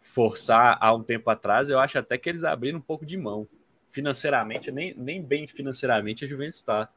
[0.02, 3.48] forçar há um tempo atrás, eu acho até que eles abriram um pouco de mão.
[3.90, 6.88] Financeiramente, nem, nem bem financeiramente a Juventus está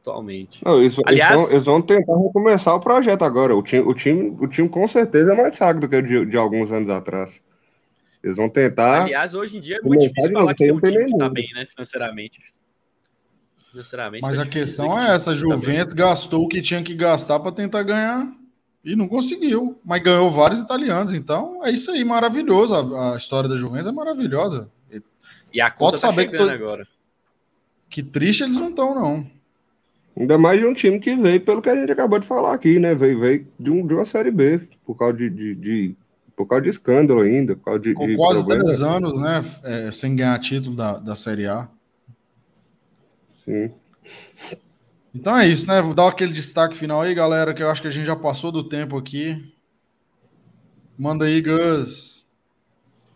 [0.00, 0.64] atualmente.
[0.64, 3.54] Não, eles, Aliás- eles, vão, eles vão tentar recomeçar o projeto agora.
[3.54, 6.26] O time, o time, o time com certeza é mais fraco do que o de,
[6.26, 7.40] de alguns anos atrás.
[8.22, 9.04] Eles vão tentar.
[9.04, 11.28] Aliás, hoje em dia é muito difícil não, falar que tem um time que tá
[11.28, 12.40] bem, né, financeiramente.
[13.70, 14.22] Financeiramente.
[14.22, 15.54] Mas tá a questão é essa: a time tá.
[15.56, 18.26] Juventus gastou o que tinha que gastar para tentar ganhar
[18.84, 19.78] e não conseguiu.
[19.84, 21.12] Mas ganhou vários italianos.
[21.12, 22.74] Então é isso aí, maravilhoso.
[22.74, 24.70] A, a história da Juventus é maravilhosa.
[25.52, 26.86] E a conta Pode tá saber que chegando tô- agora.
[27.88, 29.26] Que triste eles não estão, não.
[30.18, 32.78] Ainda mais de um time que veio, pelo que a gente acabou de falar aqui,
[32.80, 32.94] né?
[32.94, 35.96] Veio, veio de, um, de uma Série B, por causa de, de, de-
[36.34, 38.64] por causa de escândalo ainda, por causa de, Com de quase problema.
[38.64, 39.44] 10 anos, né?
[39.62, 41.68] é, sem ganhar título da, da Série A.
[43.44, 43.70] Sim.
[45.14, 45.80] Então é isso, né?
[45.80, 48.52] Vou dar aquele destaque final aí, galera, que eu acho que a gente já passou
[48.52, 49.52] do tempo aqui.
[50.98, 52.26] Manda aí, Gus.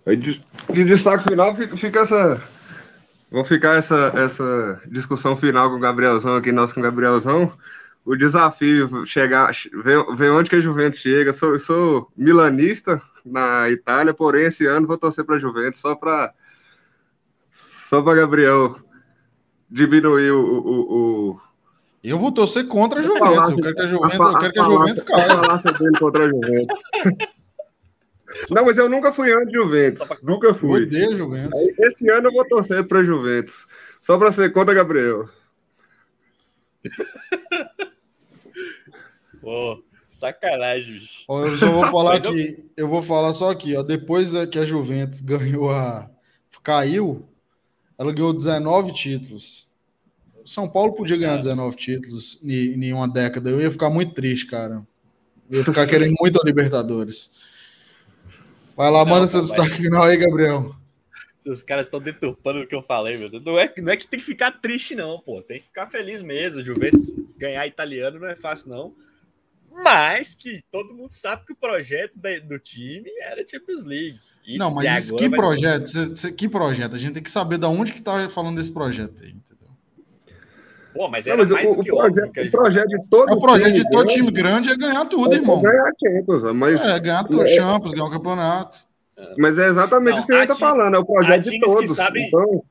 [0.06, 0.42] De,
[0.72, 2.42] de destaque final fica essa.
[3.32, 7.50] Vou ficar essa, essa discussão final com o Gabrielzão aqui, nós com o Gabrielzão.
[8.04, 9.50] O desafio, chegar,
[9.82, 11.32] ver, ver onde que a Juventus chega.
[11.32, 16.34] Sou, sou milanista na Itália, porém esse ano vou torcer para a Juventus só para
[17.54, 18.76] só para Gabriel
[19.70, 21.40] diminuir o, o, o,
[22.04, 23.48] Eu vou torcer contra a A Juventus.
[23.48, 25.28] Eu quero que a a Juventus, eu quero que a a Juventus a caia.
[25.28, 26.78] falácia dele contra a Juventus.
[28.50, 30.06] Não, mas eu nunca fui anti-Juventus.
[30.06, 30.82] Pra- Nunca fui.
[30.84, 31.58] odeio Juventus.
[31.60, 33.66] Aí, Esse ano eu vou torcer para Juventus.
[34.00, 35.28] Só para ser contra Gabriel.
[39.40, 41.24] Pô, sacanagem, bicho.
[41.28, 43.82] Ó, Eu só vou falar Mas eu- aqui, eu vou falar só aqui, ó.
[43.82, 46.08] Depois da- que a Juventus ganhou a.
[46.62, 47.26] caiu,
[47.98, 49.68] ela ganhou 19 títulos.
[50.44, 53.50] São Paulo podia ganhar 19 títulos em, em uma década.
[53.50, 54.84] Eu ia ficar muito triste, cara.
[55.50, 57.32] Eu ia ficar querendo muito a Libertadores.
[58.76, 60.74] Vai lá, Não, manda seu destaque final aí, Gabriel.
[61.46, 63.44] Os caras estão deturpando o que eu falei, meu Deus.
[63.44, 65.42] Não é, não é que tem que ficar triste, não, pô.
[65.42, 66.60] Tem que ficar feliz mesmo.
[66.60, 68.94] O Juventus ganhar italiano não é fácil, não.
[69.82, 74.18] Mas que todo mundo sabe que o projeto da- do time era Champions League.
[74.46, 75.86] E- Não, mas isso, que projeto?
[75.88, 76.94] Cê- cê- que projeto?
[76.94, 79.61] A gente tem que saber de onde que tá falando desse projeto aí, entendeu?
[80.92, 82.12] Pô, mas Não, era mas o, mais do o que óbvio.
[82.14, 84.30] projeto, que a o projeto de todo É o projeto de time todo grande time
[84.30, 85.62] grande é ganhar tudo, é irmão.
[85.62, 87.46] ganhar Champions, mas, É, ganhar tudo, É.
[87.48, 88.78] Champions, ganhar o campeonato.
[89.38, 91.68] mas é exatamente Não, isso que a gente tá falando, é o projeto de times
[91.70, 91.94] que todos.
[91.96, 92.64] sabem- Então,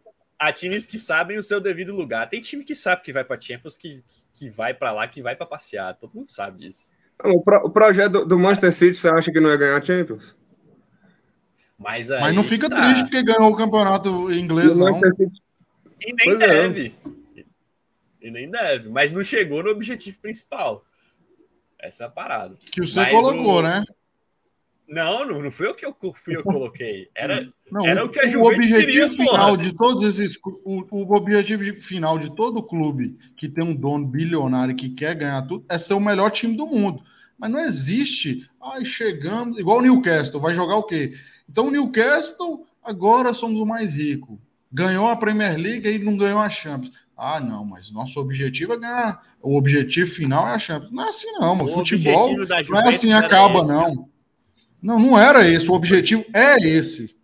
[0.44, 2.28] Há times que sabem o seu devido lugar.
[2.28, 4.04] Tem time que sabe que vai pra Champions, que,
[4.34, 5.94] que vai pra lá, que vai pra passear.
[5.94, 6.94] Todo mundo sabe disso.
[7.24, 9.82] o, pro- o projeto do, do Manchester City, você acha que não ia ganhar a
[9.86, 10.36] Champions?
[11.78, 12.76] Mas, aí Mas não fica tá.
[12.76, 15.00] triste porque ganhou o campeonato E inglês, o não.
[15.14, 15.32] City
[16.00, 16.92] E nem Pois é.
[18.22, 18.90] E nem deve.
[18.90, 20.86] Mas não chegou no objetivo principal.
[21.80, 22.56] Essa é a parada.
[22.72, 23.84] Que você Mas colocou, o- né?
[24.88, 27.10] Não, não, não foi o que eu, fui eu que coloquei.
[27.16, 29.58] Era, Não, Era o que a Juventus objetivo queria, final porra.
[29.58, 34.76] de todos esses o, o objetivo final de todo clube que tem um dono bilionário
[34.76, 37.02] que quer ganhar tudo é ser o melhor time do mundo.
[37.40, 38.46] Mas não existe.
[38.62, 39.58] Ai, chegamos.
[39.58, 41.14] Igual o Newcastle, vai jogar o quê?
[41.50, 44.42] Então o Newcastle agora somos o mais rico.
[44.74, 46.92] Ganhou a Premier League e não ganhou a Champions.
[47.24, 49.24] Ah, não, mas nosso objetivo é ganhar.
[49.40, 50.92] O objetivo final é a Champions.
[50.92, 51.56] Não é assim, não.
[51.56, 54.10] O Futebol não é assim, acaba, esse, não.
[54.82, 55.70] Não, não era esse.
[55.70, 57.16] O objetivo é esse.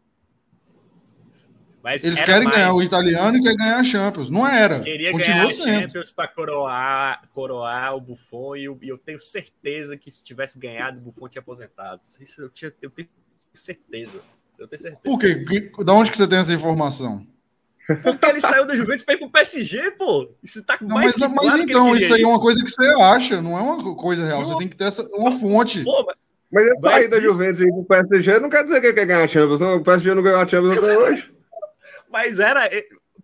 [1.82, 2.58] Mas Eles querem mais.
[2.58, 4.30] ganhar o italiano e querem ganhar a Champions.
[4.30, 4.82] Não era.
[4.82, 9.98] Queria Continua ganhar a Champions para coroar, coroar o Buffon e eu, eu, tenho certeza
[9.98, 12.02] que se tivesse ganhado, o Buffon tinha aposentado.
[12.22, 13.08] Isso eu, tinha, eu tenho
[13.52, 14.22] certeza.
[14.60, 15.02] Eu tenho certeza.
[15.04, 15.72] Por quê?
[15.84, 17.26] Da onde que você tem essa informação?
[18.04, 20.30] Porque ele saiu da Juventus para ir pro PSG, pô.
[20.44, 23.42] Isso tá não, mais mas, mas então, isso aí é uma coisa que você acha,
[23.42, 24.42] não é uma coisa real.
[24.42, 24.48] Não.
[24.48, 25.84] Você tem que ter essa, uma fonte.
[25.84, 26.16] Pô, mas...
[26.50, 29.06] Mas ele sair da Juventus e ir pro PSG não quer dizer que ele quer
[29.06, 29.76] ganhar a Champions, não.
[29.76, 31.34] O PSG não ganhou a Champions até hoje.
[32.10, 32.70] Mas era.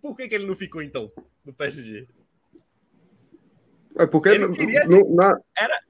[0.00, 1.10] Por que, que ele não ficou, então,
[1.44, 2.06] no PSG?
[3.96, 5.38] É porque ele queria, no, na...
[5.56, 5.80] era,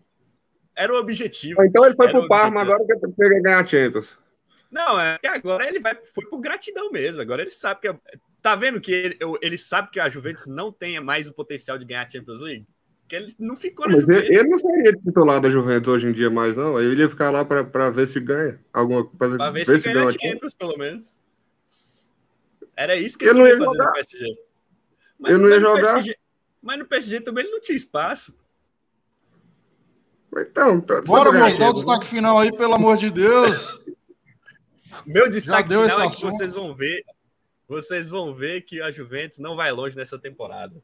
[0.77, 1.63] era o objetivo.
[1.65, 4.19] Então ele foi pro Parma agora que ele ganhar a Champions.
[4.71, 7.23] Não, é que agora ele vai, foi por gratidão mesmo.
[7.23, 7.89] Agora ele sabe que.
[8.45, 11.87] Tá vendo que ele, ele sabe que a Juventus não tem mais o potencial de
[11.87, 12.67] ganhar a Champions League?
[13.09, 16.29] Que ele não ficou Mas ele, ele, não seria titular da Juventus hoje em dia
[16.29, 16.79] mais, não.
[16.79, 19.39] Ele ia ficar lá para ver se ganha alguma coisa.
[19.39, 21.23] Para ver, ver, se, se ganha a Champions, pelo menos.
[22.77, 23.87] Era isso que ele, ele não ia fazer jogar.
[23.87, 24.39] no PSG.
[25.19, 25.93] Mas, ele não ia jogar.
[25.95, 26.17] PSG,
[26.61, 28.39] mas no PSG também ele não tinha espaço.
[30.37, 33.83] Então, tá, bora mostrar o destaque final aí, pelo amor de Deus.
[35.07, 37.03] Meu destaque final é que vocês vão ver.
[37.69, 40.83] Vocês vão ver que a Juventus não vai longe nessa temporada.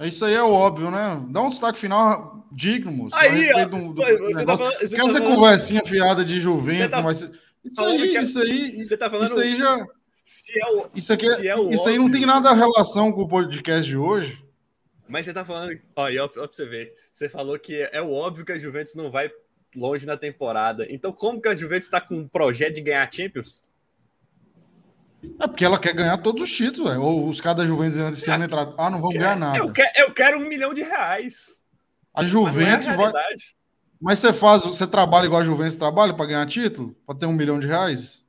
[0.00, 1.24] Isso aí é óbvio, né?
[1.30, 3.16] Dá um destaque final digno, moço.
[3.16, 5.34] Aí, ó, do, do você tá falando, você Quer tá essa falando...
[5.34, 7.30] conversinha fiada de Juventus, tá mas...
[7.64, 8.18] Isso aí, que...
[8.18, 9.28] isso aí, você tá falando...
[9.28, 9.86] isso aí já...
[10.24, 11.88] Se é o, isso aqui, é, é o isso óbvio...
[11.88, 14.44] aí não tem nada a relação com o podcast de hoje.
[15.08, 18.44] Mas você tá falando, ó, ó, pra você ver, você falou que é o óbvio
[18.44, 19.30] que a Juventus não vai
[19.74, 20.86] longe na temporada.
[20.90, 23.64] Então, como que a Juventus está com um projeto de ganhar Champions?
[25.40, 27.02] É porque ela quer ganhar todos os títulos, véio.
[27.02, 28.74] ou os caras da Juventus esse ano entraram.
[28.78, 29.58] Ah, não vão ganhar nada.
[29.58, 31.62] Eu quero, eu quero um milhão de reais.
[32.14, 33.12] A Juventus é vai.
[34.00, 36.94] Mas você faz, você trabalha igual a Juventus trabalha para ganhar título?
[37.06, 38.24] Para ter um milhão de reais?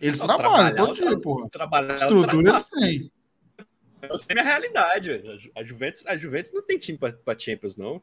[0.00, 1.48] Eles não, trabalham todo dia, porra.
[1.48, 3.12] Trabalhar, Estrutura eles têm.
[4.02, 5.22] Eu sei minha realidade.
[5.56, 8.00] A Juventus, a Juventus não tem time para Champions, não.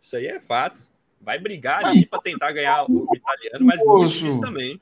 [0.00, 0.80] Isso aí é fato.
[1.20, 4.80] Vai brigar ali para tentar ganhar o italiano, mas muito difícil também.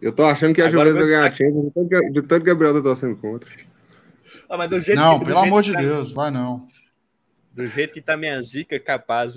[0.00, 2.22] Eu tô achando que a Agora Juventus vai ganhar a Champions de tanto, que, de
[2.22, 3.50] tanto Gabriel tá torcendo contra.
[4.48, 6.68] Ah, mas do jeito não, que, pelo amor de tá, Deus, vai não.
[7.52, 9.36] Do jeito que tá minha zica, capaz.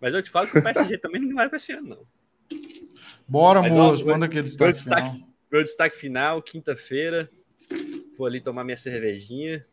[0.00, 2.58] Mas eu te falo que o PSG também não vai pra esse ano, não.
[3.26, 5.28] Bora, mas, moço, manda aquele destaque, destaque final.
[5.50, 7.30] Meu destaque final, quinta-feira.
[8.16, 9.66] Vou ali tomar minha cervejinha.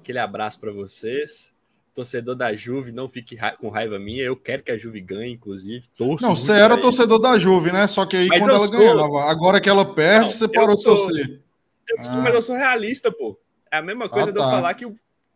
[0.00, 1.53] Aquele abraço para vocês
[1.94, 4.22] torcedor da Juve, não fique ra com raiva minha.
[4.22, 5.86] Eu quero que a Juve ganhe, inclusive.
[5.96, 7.86] Torço não, você era torcedor da Juve, né?
[7.86, 8.78] Só que aí mas quando ela sou...
[8.78, 10.94] ganhava, agora que ela perde, não, você parou sou...
[10.96, 11.40] de torcer.
[11.88, 12.16] Eu sou, ah.
[12.16, 13.38] Mas eu sou realista, pô.
[13.70, 14.38] É a mesma coisa ah, tá.
[14.38, 14.56] de eu tá.
[14.56, 14.94] falar que o.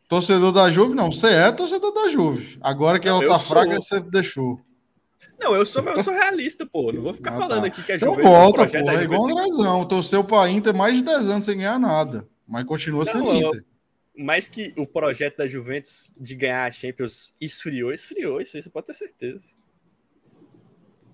[0.09, 1.13] Torcedor da Juve, não.
[1.13, 2.59] Você é torcedor da Juve.
[2.61, 3.57] Agora que não, ela tá sou...
[3.57, 4.59] fraca, você deixou.
[5.39, 6.91] Não, eu sou, eu sou realista, pô.
[6.91, 7.67] Não vou ficar ah, falando tá.
[7.69, 8.23] aqui que a então Juve.
[8.23, 8.91] Então volta, pô.
[8.91, 9.85] É igual o Andrezão.
[9.85, 12.27] Torceu pra Inter mais de 10 anos sem ganhar nada.
[12.47, 13.65] Mas continua não, sendo Inter
[14.19, 18.71] mais que o projeto da Juventus de ganhar a Champions esfriou, esfriou, isso aí você
[18.71, 19.57] pode ter certeza.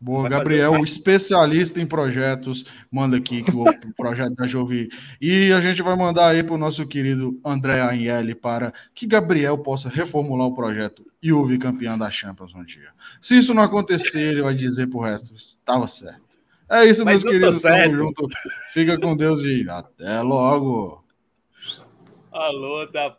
[0.00, 3.64] Boa, Gabriel, o especialista em projetos, manda aqui que o
[3.96, 4.90] projeto da Juve.
[5.18, 9.56] E a gente vai mandar aí para o nosso querido André Anhele para que Gabriel
[9.56, 12.90] possa reformular o projeto e o campeão da Champions um dia.
[13.20, 16.38] Se isso não acontecer, ele vai dizer para o resto: estava certo.
[16.68, 17.62] É isso, Mas meus queridos.
[17.62, 18.28] Tamo junto.
[18.72, 21.03] Fica com Deus e até logo.
[22.34, 23.16] Alô, tá.